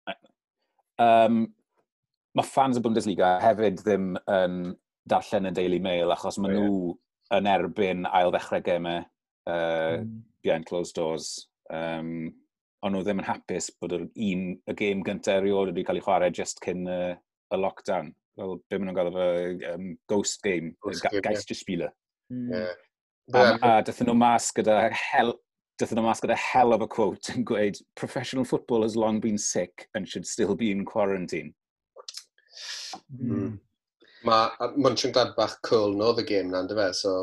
Uh, 0.10 0.18
um, 1.06 1.46
mae 2.38 2.50
fans 2.50 2.78
y 2.78 2.84
Bundesliga 2.84 3.38
hefyd 3.42 3.80
ddim 3.82 4.14
yn 4.26 4.60
darllen 5.10 5.50
y 5.50 5.54
Daily 5.56 5.80
Mail 5.84 6.14
achos 6.14 6.38
maen 6.42 6.58
oh, 6.58 6.68
nhw 6.68 6.94
yn 7.34 7.50
erbyn 7.50 8.08
ail 8.10 8.32
ddechrau 8.34 8.64
gemau 8.66 9.02
uh, 9.02 10.00
mm. 10.00 10.16
behind 10.46 10.68
closed 10.70 10.96
doors. 10.96 11.50
Um, 11.74 12.34
ond 12.84 12.96
nhw 12.96 13.04
ddim 13.06 13.22
yn 13.24 13.30
hapus 13.30 13.70
bod 13.80 13.96
yr 13.96 14.04
un, 14.10 14.48
y 14.68 14.76
gêm 14.80 15.04
gyntaf 15.08 15.40
erioed 15.40 15.72
wedi 15.72 15.86
cael 15.88 16.02
ei 16.02 16.06
chwarae 16.06 16.34
just 16.36 16.60
cyn 16.66 16.84
y, 16.84 17.00
y 17.16 17.60
lockdown. 17.60 18.12
Fel 18.38 18.58
be 18.60 18.80
maen 18.80 18.90
nhw'n 18.90 18.98
gael 18.98 19.12
efo 19.12 19.28
um, 19.74 19.92
ghost 20.12 20.44
game, 20.44 20.74
ghost 20.84 21.06
ga, 21.06 21.14
game 21.14 21.24
Geisterspiele. 21.30 21.90
Yeah. 22.30 22.36
Mm. 22.36 22.52
Yeah. 23.32 23.40
Um, 23.40 23.60
a 23.64 23.74
dythyn 23.88 24.10
nhw 24.10 24.18
mas 24.20 24.50
gyda 24.52 24.78
hel, 25.00 25.32
dythyn 25.80 26.02
nhw 26.02 26.10
mas 26.10 26.22
gyda 26.24 26.36
hell 26.36 26.76
of 26.76 26.84
a 26.84 26.90
quote 26.92 27.32
yn 27.32 27.46
gweud, 27.48 27.80
professional 27.96 28.44
football 28.44 28.84
has 28.84 28.98
long 29.00 29.22
been 29.24 29.38
sick 29.40 29.88
and 29.96 30.10
should 30.10 30.28
still 30.28 30.58
be 30.60 30.72
in 30.72 30.84
quarantine. 30.84 31.54
Mm. 33.16 33.60
Mae 34.24 34.74
Munchen 34.80 35.14
Gladbach 35.16 35.58
Cwln 35.68 36.02
oedd 36.04 36.22
y 36.24 36.28
gêm 36.30 36.52
na'n 36.52 36.70
dyfe, 36.70 36.90
so... 36.96 37.14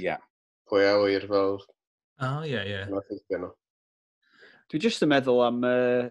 Ie. 0.00 0.06
Yeah. 0.08 0.22
Pwy 0.70 0.86
a 0.88 0.94
wyr 1.02 1.26
fel... 1.30 1.58
O, 1.60 2.28
oh, 2.28 2.44
ie, 2.46 2.54
yeah, 2.54 2.64
ie. 2.64 3.02
Yeah. 3.30 3.48
Dwi 4.72 4.80
jyst 4.82 5.04
yn 5.04 5.12
meddwl 5.12 5.42
am 5.44 5.60
uh, 5.68 6.06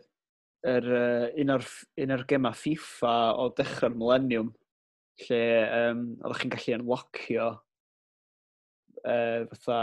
er, 0.70 0.90
uh, 1.00 1.26
un 1.42 1.54
o'r, 1.56 1.66
un 2.06 2.16
o'r 2.16 2.26
gema 2.30 2.54
FIFA 2.56 3.16
o 3.42 3.50
dechrau'r 3.58 3.98
millennium, 3.98 4.54
lle 5.26 5.42
um, 5.80 6.06
oeddech 6.22 6.44
chi'n 6.44 6.54
gallu 6.54 6.78
unlockio 6.78 7.48
uh, 9.02 9.42
fatha 9.50 9.80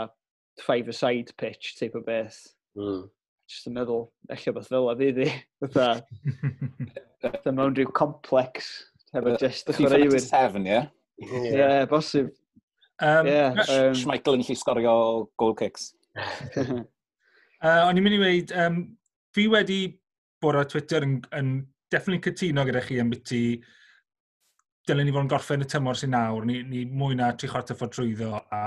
five-a-side 0.62 1.34
pitch 1.40 1.74
type 1.80 1.98
o 1.98 2.04
beth. 2.06 2.38
Mm 2.78 3.10
just 3.52 3.68
yn 3.68 3.74
meddwl, 3.76 4.06
eich 4.32 4.46
beth 4.54 4.70
fel 4.70 4.88
a 4.88 4.94
fydd 4.96 5.18
i, 5.26 5.28
fatha, 5.60 5.88
fatha 7.22 7.52
mewn 7.52 7.76
rhyw 7.76 7.90
complex 7.96 8.70
Hefo 9.12 9.34
just 9.40 9.68
y 9.68 9.76
chwaraewyr. 9.76 10.22
Seven, 10.24 10.68
ie? 10.68 10.80
Ie, 11.22 11.66
bosib. 11.90 12.32
Um, 13.02 13.26
yeah, 13.26 13.58
um, 13.66 13.96
Schmeichel 13.98 14.38
yn 14.38 14.44
lli 14.46 14.56
sgorio 14.56 14.94
goal 15.40 15.54
kicks. 15.58 15.90
uh, 16.62 17.82
o'n 17.88 17.98
i'n 17.98 18.04
mynd 18.04 18.16
i 18.16 18.20
weid, 18.22 18.54
um, 18.62 18.82
fi 19.34 19.48
wedi 19.50 19.80
bod 20.42 20.58
ar 20.60 20.68
Twitter 20.70 21.04
yn, 21.06 21.16
yn 21.36 21.54
definitely 21.92 22.22
cytuno 22.24 22.64
gyda 22.68 22.82
chi 22.84 23.00
ambiti 23.02 23.42
dylen 24.88 25.06
ni 25.06 25.14
fod 25.14 25.26
yn 25.26 25.30
gorffen 25.30 25.64
y 25.64 25.68
tymor 25.70 25.98
sy'n 25.98 26.14
nawr, 26.14 26.46
ni, 26.48 26.62
ni 26.66 26.84
mwy 26.88 27.16
na 27.18 27.32
tri 27.38 27.50
chwarter 27.50 27.78
ffordd 27.78 27.96
trwyddo 27.96 28.38
a 28.54 28.62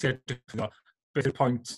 trwyddo 0.00 0.68
beth 1.14 1.28
yw'r 1.30 1.36
pwynt 1.38 1.76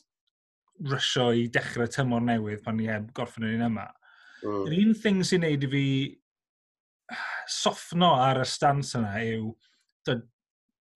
rysio 0.90 1.30
i 1.36 1.46
dechrau 1.52 1.88
tymor 1.90 2.24
newydd 2.24 2.64
pan 2.64 2.78
ni 2.80 2.88
heb 2.90 3.12
gorffen 3.16 3.46
yn 3.46 3.58
un 3.58 3.68
yma. 3.70 3.86
Mm. 4.42 4.64
Yr 4.66 4.78
Un 4.80 4.96
thing 5.02 5.22
sy'n 5.26 5.44
neud 5.46 5.66
i 5.66 5.70
fi 5.74 5.84
soffno 7.50 8.14
ar 8.22 8.42
y 8.42 8.48
stans 8.48 8.94
yna 8.98 9.14
yw, 9.22 9.54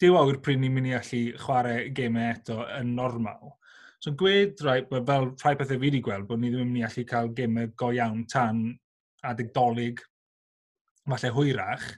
dyw 0.01 0.17
awr 0.17 0.39
pryd 0.41 0.61
ni'n 0.63 0.73
mynd 0.73 0.89
i 0.89 0.95
allu 0.97 1.23
chwarae 1.41 1.89
gemau 1.97 2.31
eto 2.33 2.63
yn 2.79 2.95
normal. 2.97 3.57
So 4.01 4.15
gwed 4.17 4.63
rai, 4.65 4.79
fel 4.89 5.27
rhai 5.35 5.57
pethau 5.61 5.75
fi 5.75 5.81
wedi 5.83 6.01
gweld, 6.05 6.25
bod 6.29 6.41
ni 6.41 6.49
ddim 6.49 6.65
yn 6.65 6.71
mynd 6.71 6.81
i 6.81 6.87
allu 6.87 7.05
cael 7.09 7.35
gemau 7.37 7.69
go 7.77 7.91
iawn 7.93 8.23
tan 8.33 8.63
adegdolig, 9.29 10.01
falle 11.11 11.33
hwyrach. 11.37 11.91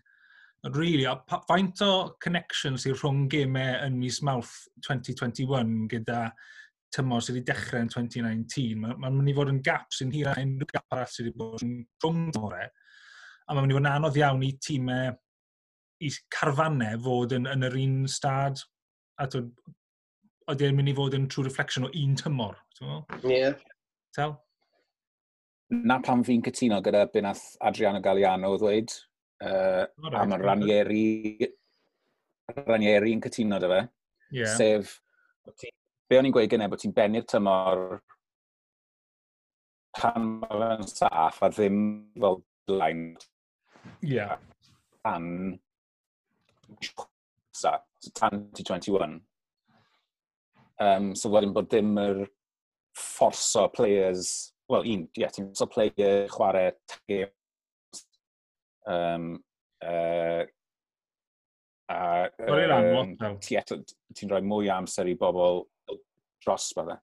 Really, 0.75 1.07
faint 1.47 1.83
o 1.83 1.93
connection 2.23 2.79
sy'n 2.79 2.99
rhwng 2.99 3.29
gemau 3.31 3.79
yn 3.87 3.97
mis 3.99 4.19
Mawrth 4.27 4.57
2021 4.87 5.87
gyda 5.91 6.27
tymor 6.93 7.23
sydd 7.25 7.39
wedi 7.39 7.49
dechrau 7.49 7.87
yn 7.87 7.91
2019, 7.91 8.83
mae'n 8.83 8.99
ma 9.01 9.11
mynd 9.15 9.31
i 9.31 9.35
fod 9.37 9.51
yn 9.51 9.63
gap 9.65 9.95
sy'n 9.95 10.13
hir 10.15 10.31
a 10.31 10.37
unrhyw 10.43 10.71
gap 10.75 10.95
arall 10.95 11.11
sydd 11.11 11.31
wedi 11.31 11.39
bod 11.39 11.65
yn 11.65 11.77
rhwng 12.03 12.31
tymorau. 12.35 12.67
E 12.67 12.91
a 13.53 13.57
mae'n 13.57 13.67
mynd 13.67 13.75
i 13.75 13.77
fod 13.77 13.85
yn 13.85 13.91
anodd 13.93 14.19
iawn 14.21 14.45
i 14.47 14.53
tîmau, 14.65 15.13
i 16.03 16.11
carfannau 16.33 17.01
fod 17.05 17.35
yn, 17.37 17.49
yn 17.51 17.67
yr 17.69 17.77
un 17.83 17.97
stad, 18.11 18.63
a 19.21 19.29
to, 19.31 19.43
oedd 20.51 20.65
e'n 20.65 20.79
mynd 20.79 20.93
i 20.93 20.97
fod 20.97 21.17
yn 21.19 21.29
true 21.31 21.45
reflection 21.47 21.87
o 21.87 21.93
un 21.93 22.17
tymor. 22.19 22.57
Ie. 22.81 22.97
Yeah. 23.29 23.59
Tel? 24.17 24.37
Na 25.73 25.99
pam 26.05 26.25
fi'n 26.27 26.43
cytuno 26.45 26.81
gyda 26.85 27.07
bynath 27.13 27.45
Adriano 27.65 28.01
Galliano 28.05 28.55
ddweud, 28.61 28.97
uh, 29.45 29.85
right, 29.87 30.19
a 30.21 30.25
mae 30.29 30.43
Ranieri, 30.43 31.07
Ranieri 32.67 33.15
yn 33.17 33.23
cytuno 33.25 33.61
dy 33.63 33.71
fe. 33.73 33.83
Yeah. 34.33 34.57
Sef, 34.57 34.97
be 36.09 36.19
o'n 36.19 36.29
i'n 36.29 36.35
gweud 36.35 36.51
gynnau 36.53 36.73
bod 36.73 36.83
ti'n 36.83 36.97
bennu'r 36.97 37.29
tymor 37.29 38.01
pan 39.97 40.33
mae 40.41 40.61
fe'n 40.65 40.89
saff 40.89 41.43
a 41.45 41.53
ddim 41.53 41.79
fel 42.17 42.41
blaen 42.69 43.05
Yeah. 44.01 44.37
Tan... 45.05 45.59
tan 48.15 48.49
2021. 48.55 49.21
Um, 50.81 51.15
so 51.15 51.31
wedyn 51.31 51.53
bod 51.55 51.69
dim 51.71 51.95
yr 52.01 52.25
fforso 52.99 53.69
players, 53.73 54.53
wel 54.73 54.89
un, 54.89 55.05
ie, 55.13 55.23
yeah, 55.23 55.31
ti'n 55.31 55.53
fforso 55.53 55.69
player 55.71 56.27
chwarae 56.33 56.73
games, 57.09 58.03
um, 58.89 59.37
uh, 59.85 60.43
a... 61.93 62.01
Um, 62.41 63.39
Ti'n 63.43 64.31
rhoi 64.31 64.43
mwy 64.45 64.71
amser 64.73 65.09
i 65.09 65.15
bobl 65.19 65.63
dros 66.43 66.71
fe. 66.77 66.97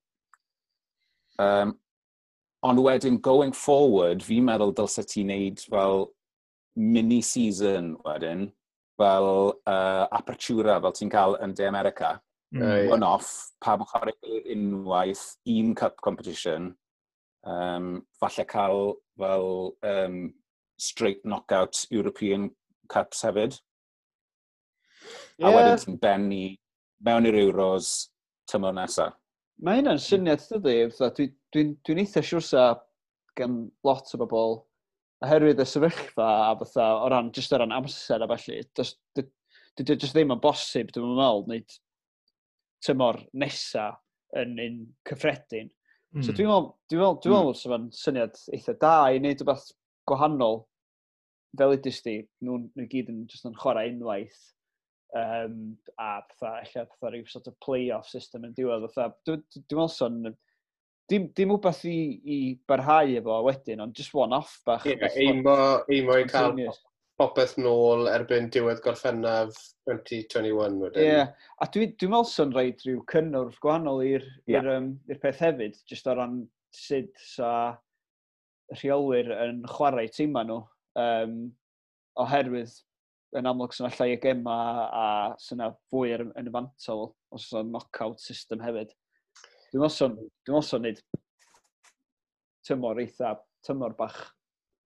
Um, 1.39 1.75
ond 2.65 2.83
wedyn, 2.83 3.21
going 3.24 3.53
forward, 3.55 4.24
fi'n 4.25 4.45
meddwl 4.50 4.75
dylse 4.75 5.05
ti'n 5.07 5.31
neud, 5.31 5.63
fel 5.71 6.09
mini-season 6.75 7.95
wedyn, 8.05 8.49
fel 8.99 9.29
uh, 9.67 10.05
apertura, 10.11 10.79
fel 10.83 10.95
ti'n 10.95 11.11
cael 11.13 11.38
yn 11.43 11.55
De 11.55 11.67
America. 11.67 12.17
Mm. 12.55 12.89
One-off, 12.89 13.51
pa 13.61 13.77
pam 13.77 13.85
chwarae 13.85 14.39
unwaith, 14.53 15.38
un 15.47 15.75
cup 15.75 15.99
competition, 16.01 16.73
um, 17.45 18.01
falle 18.19 18.45
cael 18.49 18.95
fel 19.19 19.75
um, 19.83 20.33
straight 20.77 21.23
knockout 21.23 21.85
European 21.91 22.49
Cups 22.89 23.21
hefyd. 23.23 23.59
Yeah. 25.38 25.47
A 25.47 25.55
wedyn 25.55 25.83
ti'n 25.83 25.99
benni 26.01 26.43
mewn 27.05 27.29
i'r 27.29 27.38
Euros 27.45 28.09
tymor 28.49 28.73
nesaf. 28.75 29.13
Mae 29.63 29.79
hynna'n 29.79 29.99
syniad 30.01 30.41
dydy, 30.47 30.88
dwi'n 30.95 31.13
dwi, 31.15 31.27
dwi, 31.53 31.63
dwi 31.85 32.03
eitha 32.03 32.23
siwr 32.23 32.43
sa 32.43 32.63
gan 33.38 33.61
lot 33.85 34.13
o 34.15 34.19
bobl 34.21 34.57
oherwydd 35.25 35.59
y 35.59 35.67
sefyllfa 35.67 36.27
a 36.49 36.51
fatha, 36.61 36.88
o 37.03 37.09
ran, 37.11 37.31
just 37.35 37.53
o 37.53 37.59
ran 37.59 37.75
amser 37.75 38.23
a 38.23 38.27
felly, 38.29 38.61
dydy 38.75 39.97
just 39.99 40.15
ddim 40.15 40.35
yn 40.35 40.43
bosib, 40.43 40.93
dwi'n 40.95 41.15
meddwl, 41.17 41.43
wneud 41.47 41.75
tymor 42.85 43.19
nesa 43.33 43.89
yn 44.39 44.55
un 44.63 44.79
cyffredin. 45.09 45.69
Mm. 46.15 46.23
So 46.23 46.31
hmm. 46.31 46.38
dwi'n 46.38 46.49
meddwl, 46.49 46.69
dwi'n 46.89 47.01
meddwl, 47.03 47.19
dwi'n 47.23 47.35
hmm. 47.35 47.49
meddwl, 47.49 47.59
mm. 47.59 47.73
meddwl, 47.73 47.99
syniad 47.99 48.39
eitha 48.55 48.75
da 48.81 48.93
i 49.09 49.19
wneud 49.19 49.43
rhywbeth 49.43 49.67
gwahanol 50.09 50.63
fel 51.59 51.75
ydys 51.75 51.99
di, 52.05 52.15
nhw'n 52.45 52.69
nhw 52.77 52.88
gyd 52.89 53.11
yn, 53.11 53.25
just 53.29 53.47
yn 53.49 53.57
chwarae 53.59 53.91
unwaith. 53.91 54.39
Um, 55.17 55.73
a 55.97 56.19
fatha, 56.38 56.59
eich 56.61 56.75
fatha 56.77 57.09
rhyw 57.09 57.25
sort 57.27 57.47
of 57.49 57.57
play-off 57.65 58.07
system 58.09 58.45
yn 58.45 58.53
diwedd. 58.57 58.88
Fatha, 58.93 59.15
dwi'n 59.27 59.43
meddwl 59.65 59.91
son 59.93 60.21
dim, 61.09 61.29
dim 61.35 61.55
wbeth 61.55 61.81
i, 61.89 61.98
i 62.24 62.37
barhau 62.69 63.15
efo 63.19 63.41
wedyn, 63.48 63.81
ond 63.85 63.98
just 63.98 64.13
one-off 64.15 64.59
bach. 64.67 64.85
Ie, 64.87 64.95
yeah, 64.95 65.17
eimo, 65.25 65.57
eimo 65.91 66.17
i 66.19 66.27
cael 66.29 66.55
popeth 67.19 67.57
nôl 67.59 68.07
erbyn 68.07 68.48
diwedd 68.53 68.79
gorffennaf 68.85 69.57
2021 69.89 70.79
wedyn. 70.79 71.03
Ie, 71.03 71.09
yeah. 71.09 71.33
a 71.59 71.67
dwi'n 71.67 71.93
dwi, 72.00 72.11
meddwl 72.13 72.29
sy'n 72.31 72.53
rhaid 72.55 72.85
rhyw 72.85 73.03
cynnwrf 73.11 73.59
gwahanol 73.63 74.03
i'r 74.07 74.25
yeah. 74.48 74.69
um, 74.77 74.93
peth 75.09 75.41
hefyd, 75.43 75.79
jyst 75.89 76.07
o 76.07 76.15
ran 76.15 76.41
sut 76.75 77.11
sa 77.19 77.51
rheolwyr 78.77 79.33
yn 79.35 79.63
chwarae 79.67 80.07
tîma 80.13 80.45
nhw, 80.48 80.61
um, 81.01 81.35
oherwydd 82.24 82.77
yn 83.39 83.50
amlwg 83.50 83.75
sy'n 83.75 83.89
allai 83.89 84.13
y 84.15 84.22
gema 84.24 84.55
a 84.87 85.05
sy'n 85.41 85.65
fwy 85.91 86.15
yn 86.17 86.50
y 86.50 86.53
fantol, 86.55 87.09
os 87.35 87.50
oes 87.50 87.59
o'n 87.59 87.74
knock-out 87.74 88.24
system 88.24 88.63
hefyd. 88.63 88.95
Dwi'n 89.70 89.84
meddwl 89.86 90.64
sy'n 90.66 90.86
nid 90.86 91.01
tymor 92.66 93.01
eitha, 93.01 93.36
tymor 93.66 93.96
bach 93.98 94.20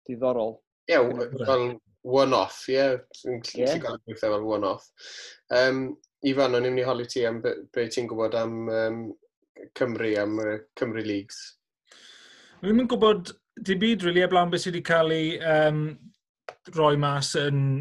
diddorol. 0.09 0.59
Ie, 0.91 0.97
yeah, 0.97 1.47
fel 1.47 1.67
one-off, 2.03 2.63
ie. 2.69 2.77
Yeah. 2.77 3.01
Dwi'n 3.23 3.43
gallu 3.47 3.83
gael 3.85 3.99
gweithio 4.05 4.21
fel 4.37 4.47
one-off. 4.47 4.87
Um, 5.55 5.83
Ifan, 6.27 6.55
o'n 6.57 6.67
i'n 6.69 6.75
mynd 6.75 6.83
i 6.83 6.87
holi 6.87 7.07
ti 7.09 7.25
am 7.27 7.41
be, 7.43 7.55
ti'n 7.89 8.09
gwybod 8.11 8.37
am 8.37 8.57
um, 8.69 9.01
Cymru, 9.79 10.13
am 10.21 10.39
uh, 10.43 10.57
Cymru 10.79 11.05
Leagues. 11.07 11.41
Dwi'n 12.61 12.77
mynd 12.77 12.91
gwybod 12.93 13.33
dim 13.65 13.81
byd, 13.81 14.05
really, 14.07 14.25
eblawn 14.25 14.53
beth 14.53 14.67
sydd 14.67 14.77
wedi 14.77 14.87
cael 14.87 15.15
ei 15.17 15.35
um, 15.41 15.85
roi 16.77 16.95
mas 17.01 17.33
yn, 17.41 17.81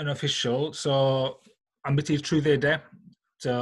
yn 0.00 0.10
official, 0.12 0.72
so 0.74 0.94
am 1.86 1.98
beth 1.98 2.12
i'r 2.14 2.24
trwyddedau. 2.26 2.82
So, 3.42 3.54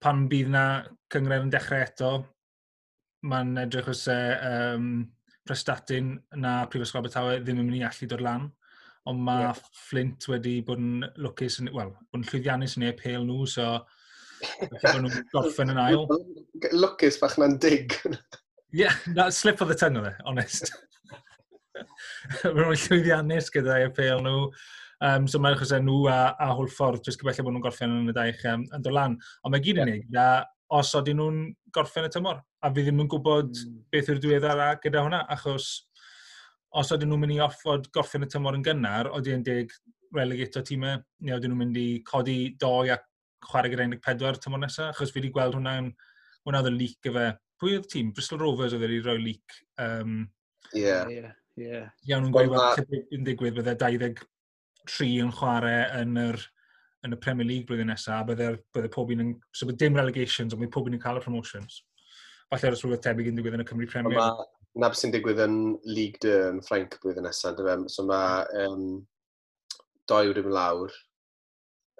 pan 0.00 0.24
bydd 0.30 0.52
na 0.52 0.64
cyngred 1.12 1.46
yn 1.46 1.52
dechrau 1.52 1.84
eto. 1.84 2.12
Mae'n 3.30 3.56
edrych 3.64 3.90
os 3.92 4.06
e 4.08 4.20
um, 4.48 4.92
prestatyn 5.48 6.14
na 6.40 6.64
Prifysgol 6.70 7.02
Abertawe 7.02 7.38
ddim 7.40 7.60
yn 7.60 7.68
mynd 7.68 7.80
i 7.80 7.86
allu 7.88 8.08
dod 8.10 8.24
lan. 8.24 8.48
Ond 9.10 9.22
mae 9.24 9.46
yeah. 9.46 9.62
Flint 9.88 10.26
wedi 10.28 10.58
bod 10.64 10.80
yn 10.80 11.06
lwcus, 11.24 11.58
wel, 11.72 11.94
bod 12.12 12.20
yn 12.20 12.26
llwyddiannus 12.28 12.76
yn 12.78 12.86
ei 12.86 12.92
apel 12.94 13.24
nhw, 13.26 13.46
so 13.48 13.70
bod 14.60 15.00
nhw'n 15.00 15.24
gorffen 15.32 15.72
yn 15.72 15.80
ail. 15.80 16.04
lwcus 16.76 17.18
bach 17.22 17.38
na'n 17.40 17.56
dig. 17.62 17.96
Ie, 18.10 18.84
yeah, 18.84 19.00
na, 19.16 19.30
slip 19.34 19.64
of 19.64 19.72
the 19.72 19.78
tongue 19.78 20.02
o 20.02 20.06
e, 20.06 20.12
honest. 20.28 20.70
Mae 22.44 22.52
nhw'n 22.52 22.84
llwyddiannus 22.84 23.50
gyda'i 23.54 23.88
apel 23.88 24.22
nhw. 24.26 24.44
Um, 25.00 25.24
so 25.32 25.40
mae'n 25.40 25.56
achos 25.56 25.72
nhw 25.80 26.04
a, 26.12 26.20
a 26.36 26.50
Hwlffordd, 26.52 27.00
jyst 27.06 27.22
gyfellau 27.22 27.48
bod 27.48 27.56
nhw'n 27.56 27.64
gorffen 27.64 27.98
yn 28.02 28.12
y 28.12 28.16
daich 28.16 28.44
um, 28.52 28.66
yn 28.76 28.84
dod 28.84 28.96
lan. 28.96 29.16
Ond 29.40 29.56
mae 29.56 29.64
gyd 29.64 29.80
yn 29.80 29.94
yeah. 29.94 30.02
gyda 30.04 30.26
os 30.76 30.94
oedden 30.94 31.18
nhw'n 31.18 31.38
gorffen 31.74 32.06
y 32.06 32.10
tymor. 32.14 32.40
A 32.62 32.70
fi 32.70 32.84
ddim 32.86 33.02
yn 33.02 33.10
gwybod 33.10 33.50
mm. 33.50 33.78
beth 33.92 34.10
yw'r 34.12 34.20
diweddar 34.22 34.62
a 34.62 34.68
gyda 34.82 35.04
hwnna, 35.04 35.24
achos 35.34 35.70
os 36.78 36.92
oedden 36.94 37.10
nhw'n 37.10 37.24
mynd 37.24 37.36
i 37.36 37.40
offod 37.44 37.88
gorffen 37.94 38.26
y 38.26 38.30
tymor 38.30 38.58
yn 38.58 38.66
gynnar, 38.66 39.10
oedden 39.10 39.40
nhw'n 39.40 39.46
deg 39.48 39.74
relegato 40.14 40.62
tîmau, 40.66 41.02
neu 41.26 41.36
oedden 41.36 41.54
nhw'n 41.54 41.62
mynd 41.64 41.80
i 41.80 41.88
codi 42.06 42.38
doi 42.60 42.92
a 42.94 42.98
chwarae 43.48 43.72
gyda 43.72 43.88
14 43.96 44.44
tymor 44.44 44.62
nesaf, 44.62 44.94
achos 44.94 45.10
fi 45.14 45.20
wedi 45.20 45.32
gweld 45.34 45.58
hwnna'n 45.58 45.90
hwnna 46.46 46.62
oedd 46.62 46.70
y 46.70 46.76
leak 46.76 46.98
gyfe. 47.06 47.26
Pwy 47.60 47.76
oedd 47.76 47.90
tîm? 47.90 48.14
Bristol 48.16 48.40
Rovers 48.44 48.76
oedd 48.76 48.86
wedi 48.86 49.02
rhoi 49.02 49.18
leak. 49.20 49.58
Um, 49.82 50.22
yeah. 50.72 51.10
yeah. 51.10 51.34
Yeah. 51.58 51.90
Iawn 52.08 52.28
nhw'n 52.28 52.34
gweud, 52.36 52.54
well, 52.54 53.02
yn 53.16 53.26
digwydd 53.26 53.58
bydde 53.58 53.74
23 53.82 55.10
yn 55.24 55.34
chwarae 55.34 55.82
yn 55.98 56.16
yr 56.20 56.38
yn 57.06 57.16
y 57.16 57.18
Premier 57.20 57.48
League 57.48 57.68
blwyddyn 57.68 57.88
nesaf, 57.92 58.26
bydde, 58.28 58.54
bydde 58.76 58.92
pob 58.92 59.12
un 59.14 59.24
yn... 59.24 59.34
So 59.56 59.68
bydde 59.68 59.84
dim 59.84 59.98
relegations, 59.98 60.54
ond 60.54 60.62
mae 60.62 60.72
pob 60.72 60.88
un 60.90 60.96
yn 60.98 61.02
cael 61.02 61.20
y 61.20 61.24
promotions. 61.24 61.82
Falle 62.50 62.70
ar 62.70 62.76
y 62.76 62.78
ysbryd 62.78 63.04
tebyg 63.04 63.30
yn 63.30 63.38
digwydd 63.38 63.56
yn 63.58 63.64
y 63.64 63.68
Cymru 63.68 63.88
Premier. 63.90 64.18
Mae 64.18 64.48
na 64.78 64.90
sy'n 64.94 65.14
digwydd 65.14 65.42
yn 65.42 65.60
League 65.88 66.20
2 66.22 66.34
yn 66.50 66.58
Ffrainc 66.66 66.98
blwyddyn 67.02 67.26
nesaf, 67.26 67.56
dy 67.58 67.66
fem. 67.66 67.86
So 67.90 68.04
mae 68.06 68.44
um, 68.64 68.82
doi 70.10 70.26
wedi 70.28 70.44
mynd 70.44 70.56
lawr, 70.56 70.96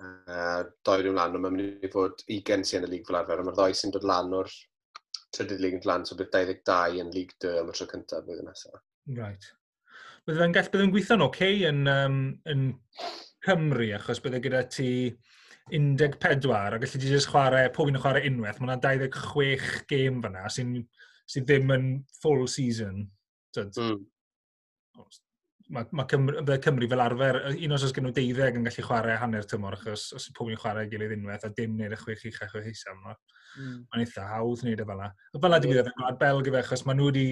uh, 0.03 0.61
doi 0.87 0.99
wedi 1.01 1.11
mynd 1.11 1.21
lan, 1.21 1.39
ond 1.39 1.47
mae'n 1.47 1.57
mynd 1.57 1.87
i 1.87 1.93
fod 1.93 2.27
20 2.29 2.67
sy'n 2.69 2.87
y 2.87 2.93
League 2.93 3.09
fel 3.09 3.21
arfer, 3.21 3.43
ond 3.43 3.51
mae'r 3.51 3.59
ddoi 3.59 3.79
sy'n 3.79 3.95
dod 3.97 4.07
lan 4.11 4.37
o'r 4.41 4.53
trydydd 5.35 5.63
League 5.63 5.81
yn 5.81 5.89
lan, 5.89 6.07
so 6.07 6.19
bydd 6.19 6.35
22 6.35 7.01
yn 7.05 7.11
League 7.15 7.39
2 7.43 7.57
am 7.63 7.73
y 7.73 7.79
tro 7.79 7.89
cyntaf 7.91 8.27
blwyddyn 8.27 8.51
nesaf. 8.51 8.85
Right. 9.17 9.51
Bydde 10.27 10.43
fe'n 10.43 10.55
gallu, 10.55 10.73
bydde 10.75 10.89
gweithio'n 10.95 11.27
oce 11.27 11.31
okay 11.31 11.67
yn, 11.71 11.83
um, 11.91 12.23
yn 12.51 12.65
Cymru, 13.47 13.89
achos 13.97 14.21
bydde 14.25 14.43
gyda 14.45 14.65
ti 14.69 14.91
14, 15.71 16.51
a 16.51 16.79
gallu 16.83 17.01
ti 17.01 17.11
jyst 17.11 17.31
chwarae, 17.31 17.71
pob 17.75 17.91
un 17.91 17.99
yn 17.99 18.03
chwarae 18.03 18.29
unwaith, 18.29 18.61
mae 18.61 18.73
yna 18.73 18.79
26 18.83 19.85
gêm 19.91 20.21
fyna 20.25 20.47
sy'n 20.51 20.77
sy 21.31 21.43
ddim 21.47 21.75
yn 21.77 21.91
full 22.23 22.47
season. 22.51 23.05
Tyd. 23.55 23.77
Mm. 23.79 24.07
Mae 25.71 25.87
ma 25.95 26.05
Cymru, 26.11 26.43
Cymru 26.65 26.89
fel 26.91 27.05
arfer, 27.05 27.39
un 27.53 27.77
os 27.77 27.85
oes 27.87 27.93
gen 27.95 28.09
nhw 28.09 28.15
12 28.17 28.59
yn 28.59 28.67
gallu 28.67 28.87
chwarae 28.89 29.19
hanner 29.23 29.47
tymor, 29.47 29.79
achos 29.79 30.09
os 30.19 30.27
yw 30.27 30.35
pob 30.37 30.51
un 30.51 30.59
chwarae 30.59 30.89
gilydd 30.91 31.15
unwaith, 31.15 31.47
a 31.47 31.53
dim 31.55 31.77
wneud 31.77 31.95
y 31.95 32.01
chwech 32.01 32.27
i'ch 32.27 32.43
eich 32.47 32.59
eich 32.59 32.73
eich 32.75 33.15
Mm. 33.59 33.81
Mae'n 33.91 34.05
eitha 34.05 34.27
hawdd 34.31 34.61
wneud 34.63 34.79
e 34.79 34.85
fel 34.87 35.01
yna. 35.01 35.09
Fel 35.35 35.49
yna 35.49 35.57
mm. 35.57 35.63
digwyddodd 35.65 35.89
yn 35.91 35.97
gwlad 35.97 36.19
Belg 36.21 36.47
i 36.47 36.53
fe, 36.55 36.61
achos 36.61 36.85
maen 36.87 37.01
nhw 37.01 37.09
wedi 37.09 37.25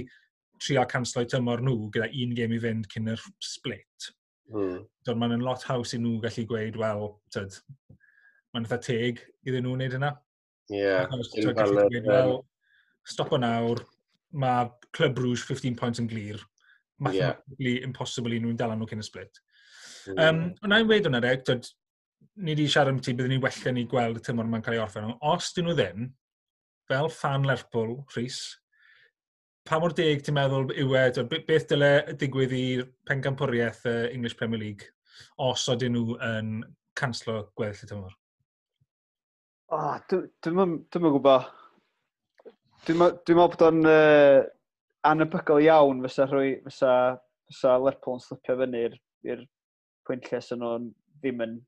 trio 0.58 0.84
canslo 0.90 1.22
tymor 1.30 1.62
nhw 1.62 1.90
gyda 1.94 2.08
un 2.10 2.32
gêm 2.34 2.54
i 2.56 2.58
fynd 2.62 2.88
cyn 2.90 3.12
yr 3.12 3.22
split. 3.44 4.08
Mm. 4.52 4.84
Mae'n 5.20 5.44
lot 5.44 5.64
haws 5.68 5.94
i 5.96 6.00
nhw 6.00 6.18
gallu 6.22 6.44
gweud, 6.48 6.76
wel, 6.80 7.08
tyd, 7.34 7.56
mae'n 8.52 8.66
eitha 8.66 8.78
teg 8.84 9.22
iddyn 9.46 9.66
nhw 9.66 9.74
wneud 9.76 9.96
yna. 9.98 10.12
Ie. 10.72 10.82
Yeah, 10.82 11.08
well, 12.06 12.42
stop 13.08 13.32
o 13.32 13.40
nawr, 13.40 13.82
mae 14.32 14.68
Club 14.92 15.20
Rouge 15.20 15.44
15 15.48 15.76
points 15.78 16.00
yn 16.02 16.08
glir. 16.10 16.40
Mathematically 16.98 17.76
yeah. 17.78 17.84
impossible 17.86 18.34
i 18.34 18.40
nhw'n 18.42 18.56
dal 18.58 18.74
nhw 18.76 18.88
cyn 18.90 19.04
y 19.04 19.06
split. 19.06 19.42
Mm. 20.08 20.22
Um, 20.24 20.40
Wna 20.64 20.80
i'n 20.82 20.88
weid 20.90 21.08
hwnna 21.08 21.22
reg, 21.24 21.44
dod, 21.46 21.68
ni 22.38 22.54
wedi 22.54 22.68
siarad 22.70 22.94
am 22.94 23.02
ti, 23.02 23.14
byddwn 23.16 23.36
ni 23.36 23.42
wella 23.42 23.74
ni 23.74 23.84
gweld 23.90 24.20
y 24.20 24.24
tymor 24.24 24.48
mae'n 24.48 24.64
cael 24.64 24.78
ei 24.78 24.82
orffen. 24.82 25.12
Os 25.32 25.52
dyn 25.56 25.68
nhw 25.68 25.76
ddim, 25.78 26.08
fel 26.88 27.10
fan 27.12 27.46
Lerpwl, 27.48 27.98
Rhys, 28.14 28.42
pa 29.68 29.78
mor 29.80 29.92
deg 29.96 30.22
ti'n 30.24 30.36
meddwl 30.36 30.70
yw 30.80 30.94
e, 30.96 31.26
beth 31.44 31.66
dyle 31.68 31.90
digwydd 32.20 32.54
i'r 32.56 32.86
pencampwriaeth 33.08 33.84
uh, 33.90 34.06
English 34.14 34.36
Premier 34.38 34.60
League 34.62 34.88
os 35.44 35.66
oedden 35.68 35.92
nhw 35.96 36.16
yn 36.24 36.52
canslo 36.98 37.42
gweddill 37.58 37.84
y 37.84 37.90
tymor? 37.90 38.14
Oh, 39.76 39.96
Dwi'n 40.08 40.62
yn 40.64 41.04
gwybod. 41.04 41.50
Dwi'n 42.88 43.00
meddwl 43.02 43.40
bod 43.52 43.64
o'n 43.66 43.82
uh, 43.90 44.40
anebygol 45.10 45.60
iawn 45.66 46.00
fysa, 46.06 46.26
rhoi, 46.30 46.54
fysa, 46.64 46.92
fysa 47.50 47.74
Lerpwl 47.82 48.16
yn 48.16 48.24
slipio 48.24 48.56
fyny 48.62 48.86
i'r 48.88 49.42
pwynt 50.08 50.30
lle 50.30 50.40
sy'n 50.44 50.62
nhw'n 50.64 50.86
ddim 51.20 51.44
yn 51.44 51.58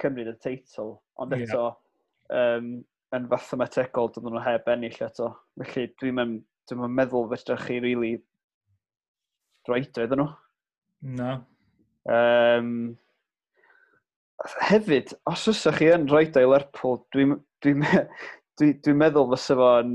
cymryd 0.00 0.32
y 0.32 0.38
teitl. 0.40 0.94
Ond 1.20 1.36
eto, 1.36 1.66
um, 2.32 2.72
yn 3.12 3.28
fathemategol, 3.28 4.08
dydyn 4.14 4.32
nhw 4.32 4.46
heb 4.46 4.72
ennill 4.72 5.04
eto. 5.04 5.28
Felly 5.60 5.90
dwi'n 6.00 6.16
meddwl 6.16 6.40
Dwi'n 6.68 6.84
yn 6.86 6.96
meddwl 6.98 7.30
fedrwch 7.32 7.64
chi 7.66 7.78
rili 7.80 8.12
really 8.12 8.12
droed 9.66 10.02
oedden 10.02 10.22
nhw. 10.22 10.28
No. 11.18 11.32
Um, 12.12 12.70
hefyd, 14.68 15.14
os 15.30 15.46
ysach 15.50 15.78
chi 15.78 15.90
yn 15.94 16.08
rhoi 16.10 16.26
o'i 16.28 16.48
Lerpwl, 16.48 17.00
dwi'n 17.14 17.36
dwi, 17.62 17.74
dwi, 17.74 18.04
dwi, 18.60 18.70
dwi 18.84 18.94
meddwl 18.98 19.30
fysa 19.34 19.58
fo'n 19.58 19.92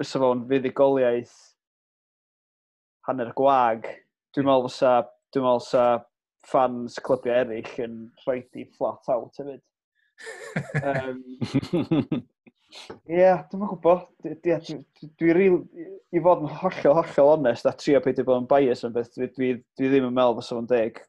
fysa 0.00 0.22
fo'n 0.22 0.46
fuddigoliaeth 0.50 1.34
hanner 3.08 3.32
gwag. 3.38 3.88
Dwi'n 4.32 4.48
meddwl 4.48 4.70
fysa, 4.70 4.94
dwi'n 5.34 5.46
meddwl 5.46 5.64
fysa 5.66 5.86
fans 6.52 6.98
clybiau 7.06 7.44
eraill 7.44 7.84
yn 7.84 7.98
rhoi 8.24 8.40
di 8.54 8.66
flat 8.76 9.12
out 9.12 9.40
hefyd. 9.40 9.62
um, 10.88 12.22
Ie, 12.72 13.18
yeah, 13.18 13.42
dwi'n 13.50 13.66
gwybod. 13.68 14.04
Dwi, 14.24 14.36
dwi, 14.40 15.08
dwi 15.20 15.34
rili, 15.36 15.86
i 16.12 16.22
fod 16.24 16.44
yn 16.44 16.52
hollol, 16.60 16.98
hollol 17.00 17.32
onest, 17.36 17.68
a 17.68 17.74
trio 17.76 18.00
peidio 18.04 18.24
bod 18.28 18.42
yn 18.42 18.48
bias 18.50 18.84
yn 18.86 18.94
beth, 18.94 19.10
dwi, 19.16 19.28
dwi, 19.36 19.50
dwi 19.78 19.90
ddim 19.92 20.08
yn 20.08 20.14
meddwl 20.16 20.38
fysa 20.40 20.56
fo'n 20.56 20.68
deg. 20.70 21.00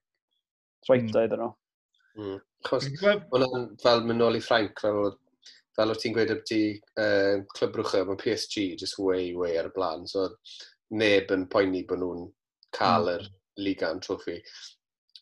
troita 0.84 1.06
mm. 1.08 1.28
iddyn 1.28 1.44
nhw. 1.44 1.52
Mm. 2.20 2.40
Chos, 2.68 2.88
hwnna'n 3.00 3.70
fel 3.82 4.04
mynd 4.08 4.20
nôl 4.20 4.38
i 4.38 4.42
Ffrainc, 4.44 4.84
fel, 4.84 5.14
fel 5.78 5.94
o 5.94 5.96
ti'n 6.00 6.16
gweud 6.16 6.34
ydy 6.36 6.62
uh, 7.00 7.40
clwb 7.56 7.80
rwchaf, 7.80 8.10
mae 8.10 8.20
PSG 8.20 8.66
just 8.80 9.00
way, 9.00 9.32
way 9.38 9.56
ar 9.60 9.72
y 9.72 9.74
blaen. 9.76 10.04
So, 10.12 10.28
neb 11.00 11.32
yn 11.34 11.48
poeni 11.52 11.86
bod 11.88 12.04
nhw'n 12.04 12.28
cael 12.76 13.14
mm. 13.16 13.32
Liga 13.64 13.92
yn 13.94 14.04
trwffi. 14.04 14.40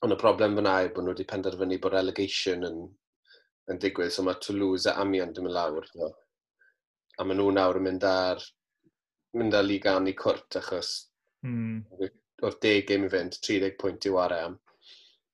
Ond 0.01 0.15
y 0.15 0.17
broblem 0.17 0.57
fyna 0.57 0.79
yw 0.85 0.91
bod 0.95 1.05
nhw 1.05 1.13
wedi 1.13 1.27
penderfynu 1.29 1.77
bod 1.83 1.93
relegation 1.93 2.65
yn, 2.65 2.81
yn 3.69 3.81
digwydd, 3.81 4.13
so 4.15 4.25
mae 4.25 4.39
Toulouse 4.41 4.89
a 4.89 4.97
Amiens 5.03 5.35
ddim 5.35 5.49
yn 5.51 5.57
lawr. 5.57 5.85
So 5.93 6.09
a 7.19 7.27
maen 7.27 7.39
nhw 7.41 7.53
nawr 7.55 7.79
yn 7.79 7.87
mynd 7.87 8.07
ar 8.07 8.43
mynd 9.37 9.55
ar 9.55 9.63
liga 9.67 9.95
am 9.97 10.09
i 10.11 10.15
cwrt 10.17 10.59
achos 10.59 10.89
mm. 11.47 12.09
o'r 12.43 12.57
10 12.65 12.83
gym 12.89 13.07
i 13.07 13.11
fynd, 13.11 13.37
30 13.39 13.77
pwynt 13.79 14.07
i 14.09 14.13
wario 14.13 14.49
am. 14.49 14.59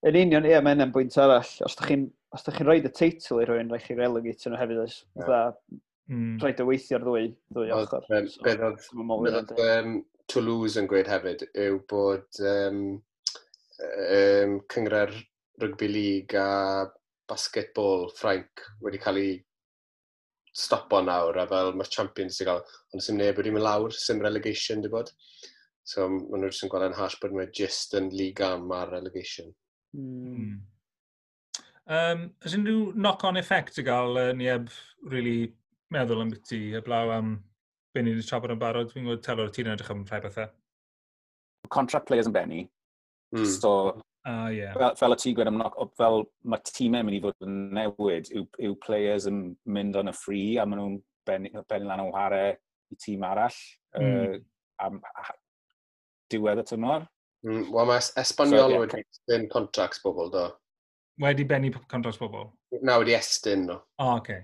Yn 0.08 0.20
union, 0.22 0.46
ie, 0.46 0.58
mae 0.62 0.78
yna'n 0.78 0.94
bwynt 0.94 1.18
arall. 1.22 1.50
Os 1.66 1.74
ydych 1.74 1.90
chi'n 1.90 2.06
os 2.36 2.44
ydych 2.44 2.60
chi'n 2.60 2.68
rhoi 2.68 2.78
y 2.84 2.92
teitl 2.94 3.42
i 3.42 3.48
rhywun, 3.48 3.72
rhaid 3.72 3.86
chi 3.88 3.98
relegate 3.98 4.52
nhw 4.52 4.60
hefyd, 4.62 4.82
oes? 4.84 5.00
Yeah. 5.18 5.50
Mm. 6.08 6.38
Rhaid 6.44 6.62
y 6.64 6.68
weithio 6.68 7.00
ar 7.00 7.08
ddwy, 7.08 7.24
ddwy 7.56 7.74
ochr. 7.76 8.06
Um, 8.14 8.30
so, 8.32 8.44
beth 8.46 8.64
oedd, 8.68 8.86
oedd 9.26 9.56
um, 9.66 9.98
Toulouse 10.32 10.80
yn 10.80 10.88
gweud 10.92 11.10
hefyd 11.12 11.44
yw 11.66 11.82
bod 11.90 12.40
um, 12.44 12.84
um, 13.82 14.56
cyngor 14.72 15.12
rugby 15.62 15.90
league 15.92 16.38
a 16.40 16.86
basketball 17.28 18.08
Ffrainc 18.16 18.64
wedi 18.84 19.02
cael 19.04 19.20
ei 19.20 19.34
stopo 20.58 21.02
nawr, 21.06 21.38
a 21.38 21.46
fel 21.50 21.74
mae'r 21.78 21.92
champions 21.94 22.40
wedi 22.40 22.50
cael, 22.50 22.64
ond 22.94 23.04
sy'n 23.06 23.20
neb 23.22 23.38
wedi 23.38 23.54
mynd 23.54 23.66
lawr, 23.66 23.94
sy'n 23.94 24.24
relegation 24.24 24.82
di 24.82 24.92
bod. 24.94 25.12
So 25.88 26.08
maen 26.12 26.42
nhw 26.42 26.50
jyst 26.50 26.66
yn 26.66 26.72
gweld 26.72 26.90
yn 26.90 26.98
hash 26.98 27.20
bod 27.22 27.36
mae 27.36 27.52
just 27.56 27.94
yn 27.98 28.10
lig 28.16 28.42
am 28.44 28.72
ar 28.76 28.92
relegation. 28.92 29.54
Hmm. 29.96 30.34
Mm. 30.34 30.58
Um, 31.88 32.24
Ys 32.44 32.58
unrhyw 32.58 32.90
knock-on 32.98 33.40
effect 33.40 33.78
i 33.80 33.86
gael 33.88 34.20
uh, 34.20 34.32
ni 34.36 34.50
eb 34.52 34.68
really 35.08 35.54
meddwl 35.96 36.26
am 36.26 36.34
byti 36.34 36.74
heblaw 36.74 37.14
am 37.16 37.38
be 37.96 38.04
ni 38.04 38.16
wedi 38.16 38.28
trafod 38.28 38.52
yn 38.52 38.60
barod? 38.60 38.92
Fi'n 38.92 39.08
gwybod 39.08 39.24
telor 39.24 39.54
ti'n 39.54 39.72
edrych 39.72 39.94
am 39.94 40.04
rhai 40.10 40.20
bethau. 40.26 40.50
Contract 41.72 42.10
players 42.10 42.28
yn 42.28 42.36
benni. 42.36 42.66
Mm. 43.36 43.48
So 43.48 43.72
Ah, 44.28 44.50
yeah. 44.52 44.74
fel, 44.76 44.96
fel 45.00 45.16
y 45.16 45.18
ti 45.22 45.32
gwed, 45.38 45.50
fel 45.96 46.26
mae 46.52 46.64
tîmau 46.68 47.06
mynd 47.08 47.16
i 47.16 47.20
fod 47.24 47.46
yn 47.48 47.60
newid, 47.78 48.28
yw, 48.36 48.44
yw 48.68 48.74
players 48.84 49.28
yn 49.30 49.38
mynd 49.72 49.96
on 50.02 50.12
y 50.12 50.14
ffri 50.18 50.42
a 50.60 50.66
maen 50.68 50.82
nhw'n 50.82 50.98
benni 51.28 51.52
ben 51.72 51.88
lan 51.88 52.04
o 52.04 52.10
warau 52.12 52.52
i 52.52 52.98
tîm 53.00 53.24
arall 53.24 53.56
mm. 53.96 54.04
uh, 54.04 54.36
am 54.84 55.00
diwedd 56.34 56.64
y 56.64 56.68
tymor. 56.74 57.08
Mm, 57.48 57.70
Wel, 57.72 57.88
mae 57.88 58.04
Espanol 58.20 58.60
so, 58.60 58.76
yeah. 58.76 58.86
wedi 59.32 59.50
contracts 59.54 60.04
bobl, 60.04 60.32
do. 60.34 60.46
Wedi 61.24 61.48
benni 61.48 61.72
contracts 61.88 62.20
bobl? 62.20 62.50
Na, 62.82 63.00
wedi 63.00 63.16
estyn, 63.16 63.68
no. 63.72 63.82
O, 63.96 64.10
oh, 64.10 64.14
okay. 64.20 64.44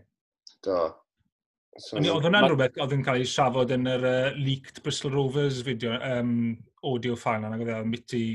Do. 0.64 0.80
So, 1.76 1.98
Ond 1.98 2.08
oedd 2.08 2.28
hwnna'n 2.30 2.52
rhywbeth 2.52 2.80
oedd 2.80 2.96
yn 2.96 3.04
cael 3.04 3.24
ei 3.24 3.28
siafod 3.28 3.72
yn 3.74 3.90
yr 3.90 4.04
uh, 4.06 4.36
leaked 4.38 4.80
Bristol 4.86 5.12
Rovers 5.18 5.64
video, 5.66 5.98
um, 6.06 6.54
audio 6.86 7.18
file, 7.20 7.50
nag 7.50 7.66
oedd 7.66 7.76
e'n 7.82 7.90
miti 7.90 8.26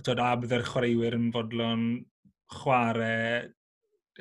twyd, 0.00 0.22
a 0.22 0.30
byddai'r 0.40 0.64
chwaraewyr 0.68 1.18
yn 1.18 1.28
fodlon 1.34 1.84
chwarae 2.52 3.50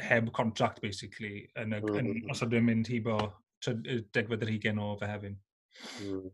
heb 0.02 0.32
contract, 0.36 0.82
basically, 0.84 1.46
yn 1.60 1.76
y, 1.76 1.80
mm. 1.80 1.96
yn, 1.96 2.06
hmm, 2.06 2.20
hmm. 2.20 2.34
os 2.34 2.44
ydym 2.46 2.68
mynd 2.68 2.92
hibo 2.92 3.18
degfed 3.62 4.46
yr 4.46 4.54
hugen 4.56 4.80
o 4.82 4.94
fe 5.00 5.10
hefyd. 5.12 5.36
Mm. 6.04 6.30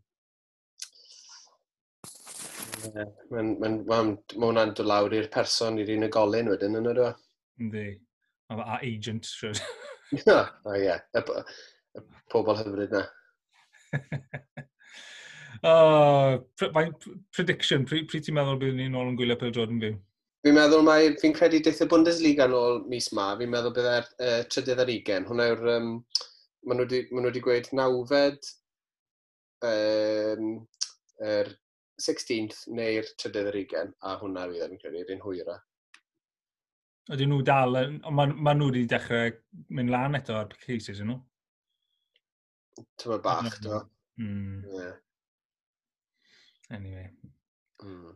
Yeah, 2.88 3.10
Mae'n 3.34 3.54
ma, 3.58 3.70
ma, 3.90 3.98
ma 4.06 4.50
hwnna'n 4.52 4.74
dod 4.78 4.88
lawr 4.88 5.16
i'r 5.18 5.30
person, 5.34 5.80
i'r 5.82 5.96
unigolyn 5.96 6.52
wedyn, 6.54 6.78
yn 6.80 6.90
ydw? 6.94 7.10
E? 7.10 7.64
Ynddi. 7.64 7.86
A 8.54 8.78
agent, 8.80 9.28
siwr. 9.28 9.60
O, 10.08 10.72
ie. 10.72 10.94
Y 11.20 12.02
pobl 12.32 12.56
hyfryd 12.56 12.94
na. 12.96 13.02
Oh, 15.66 16.38
mae'n 16.76 16.94
prediction, 17.34 17.86
pryd 17.88 18.08
pri 18.12 18.22
ti'n 18.22 18.36
meddwl 18.38 18.60
bydd 18.62 18.78
ni'n 18.78 18.98
ôl 18.98 19.12
yn 19.12 19.18
gwylio 19.20 19.38
Phil 19.40 19.54
Jordan 19.56 19.82
fyw? 19.82 19.96
Fi'n 20.46 20.56
meddwl 20.56 20.84
mai, 20.86 21.12
fi'n 21.22 21.34
credu 21.36 21.62
deith 21.64 21.82
y 21.84 21.88
Bundesliga 21.90 22.46
yn 22.48 22.56
ôl 22.58 22.82
mis 22.92 23.10
ma, 23.18 23.32
fi'n 23.40 23.52
meddwl 23.52 23.74
byddai'r 23.76 24.06
e'r, 24.06 24.44
uh, 24.44 24.44
trydydd 24.54 24.84
ar 24.84 24.92
ugen. 24.94 25.26
Hwna 25.30 25.48
yw'r, 25.52 25.64
um, 25.74 25.90
maen 26.68 26.84
nhw 26.84 27.24
wedi 27.26 27.44
gweud 27.48 27.72
nawfed, 27.80 28.52
um, 29.66 30.52
er 31.26 31.50
16th 32.06 32.68
neu'r 32.78 33.10
trydydd 33.18 33.50
ar 33.52 33.60
ugen, 33.64 33.92
a 34.06 34.14
hwnna 34.22 34.46
fydd 34.52 34.68
yn 34.70 34.80
credu, 34.84 35.02
yr 35.02 35.16
un 35.18 35.26
hwyra. 35.26 35.58
Ydyn 37.16 37.32
nhw 37.32 37.42
dal, 37.48 37.82
ond 37.82 38.14
maen 38.14 38.38
ma 38.44 38.54
nhw 38.54 38.70
wedi 38.70 38.86
dechrau 38.92 39.34
mynd 39.74 39.96
lan 39.96 40.20
eto 40.20 40.38
ar 40.44 40.54
cases 40.62 41.02
yn 41.02 41.14
nhw? 41.14 41.22
Tyma 43.02 43.24
bach, 43.24 43.48
mm. 43.48 43.62
ti'n 43.64 43.94
Mm. 44.18 44.64
Yeah. 44.74 44.96
Anyway. 46.74 47.10
Mm. 47.84 48.16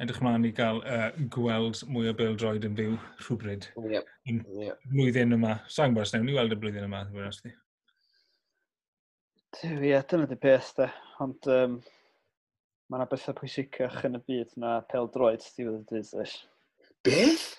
Edrych 0.00 0.20
mlaen 0.24 0.46
i 0.48 0.52
gael 0.56 0.78
uh, 0.88 1.08
gweld 1.34 1.82
mwy 1.92 2.08
o 2.08 2.14
Bill 2.16 2.36
Droid 2.40 2.64
yn 2.64 2.76
fyw 2.78 2.94
rhywbryd. 3.20 3.66
Yep. 3.76 4.12
Yep. 4.30 4.86
Mlwyddyn 4.92 5.36
yma. 5.36 5.58
Sa'n 5.68 5.92
gwybod 5.92 6.08
os 6.08 6.14
newn 6.14 6.24
ni 6.28 6.36
weld 6.38 6.54
y 6.56 6.58
blwyddyn 6.62 6.86
yma, 6.86 7.02
dwi'n 7.08 7.18
gwybod 7.18 7.40
ti. 7.44 7.52
Ie, 9.66 9.74
yeah, 9.90 10.06
dyna 10.08 10.28
di 10.30 10.38
peth, 10.40 10.70
de. 10.78 10.86
Ond 11.20 11.50
um, 11.52 11.76
mae 12.88 13.00
yna 13.00 13.08
bethau 13.10 13.36
pwysicach 13.36 14.00
yn 14.08 14.16
y 14.16 14.22
byd 14.30 14.56
na 14.62 14.78
peldroed, 14.88 15.44
diwedd 15.58 15.82
y 15.82 16.00
dydd, 16.00 16.14
dweud. 16.14 16.38
Beth? 17.04 17.50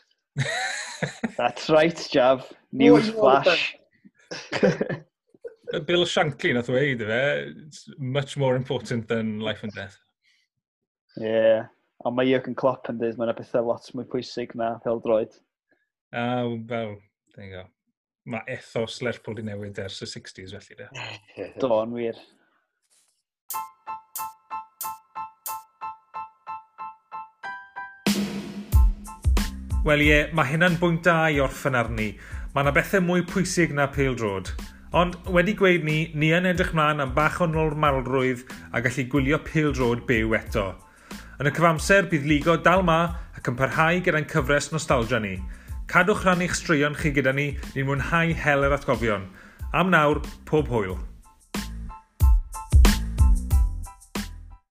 That's 1.38 1.70
right, 1.70 2.08
Jav. 2.10 2.48
Oh, 2.50 2.58
News 2.72 3.10
flash. 3.14 3.76
Bill 5.80 6.04
Shankly 6.06 6.54
nath 6.54 6.70
wei, 6.70 6.96
dy 6.96 7.06
fe, 7.08 7.54
it's 7.66 7.86
much 7.98 8.36
more 8.38 8.56
important 8.56 9.08
than 9.08 9.40
life 9.40 9.64
and 9.64 9.72
death. 9.74 9.98
Ie, 11.18 11.28
yeah. 11.28 11.70
ond 12.04 12.18
mae 12.18 12.28
Jürgen 12.28 12.58
Klopp 12.58 12.90
yn 12.92 13.00
dweud, 13.00 13.16
mae'n 13.20 13.32
bethau 13.38 13.70
lot 13.70 13.88
mwy 13.96 14.08
pwysig 14.12 14.52
na 14.60 14.74
fel 14.84 15.00
droed. 15.04 15.38
Ah, 16.12 16.44
uh, 16.44 16.58
fel, 16.68 16.98
there 17.36 17.46
you 17.46 17.54
go. 17.54 17.64
Mae 18.32 18.44
ethos 18.52 19.00
Lerpwl 19.06 19.38
di 19.40 19.46
newid 19.48 19.80
ers 19.80 20.02
y 20.04 20.10
60s 20.12 20.52
felly, 20.58 20.78
de. 20.82 20.90
Do, 21.64 21.72
yn 21.80 21.96
wir. 21.96 22.20
Wel 29.88 30.04
ie, 30.04 30.12
yeah, 30.12 30.36
mae 30.38 30.52
hynna'n 30.52 30.76
bwynt 30.84 31.08
da 31.08 31.24
i 31.32 31.40
orffen 31.42 31.80
arni. 31.80 32.12
Mae 32.52 32.68
yna 32.68 32.76
bethau 32.76 33.02
mwy 33.08 33.24
pwysig 33.32 33.72
na 33.74 33.88
peildrod. 33.90 34.52
Ond 34.92 35.16
wedi 35.32 35.54
gweud 35.56 35.86
ni, 35.88 36.10
ni 36.20 36.34
yn 36.36 36.50
edrych 36.50 36.74
mlaen 36.76 37.00
am 37.00 37.14
bach 37.16 37.38
o 37.40 37.46
normalrwydd 37.48 38.42
a 38.76 38.82
gallu 38.84 39.06
gwylio 39.14 39.38
pildrod 39.46 40.02
byw 40.10 40.36
eto. 40.36 40.66
Yn 41.40 41.48
y 41.48 41.54
cyfamser 41.56 42.10
bydd 42.12 42.28
ligo 42.28 42.58
dal 42.60 42.84
ma 42.84 42.98
ac 43.40 43.48
yn 43.48 43.56
parhau 43.62 44.02
gyda'n 44.04 44.28
cyfres 44.34 44.68
nostalgia 44.74 45.22
ni. 45.24 45.38
Cadwch 45.92 46.26
rannu'ch 46.28 46.58
straeon 46.60 47.00
chi 47.00 47.14
gyda 47.16 47.32
ni, 47.32 47.54
ni'n 47.72 47.88
mwynhau 47.88 48.36
hel 48.44 48.68
yr 48.68 48.76
atgofion. 48.76 49.30
Am 49.72 49.96
nawr, 49.96 50.20
pob 50.44 50.68
hwyl. 50.68 51.00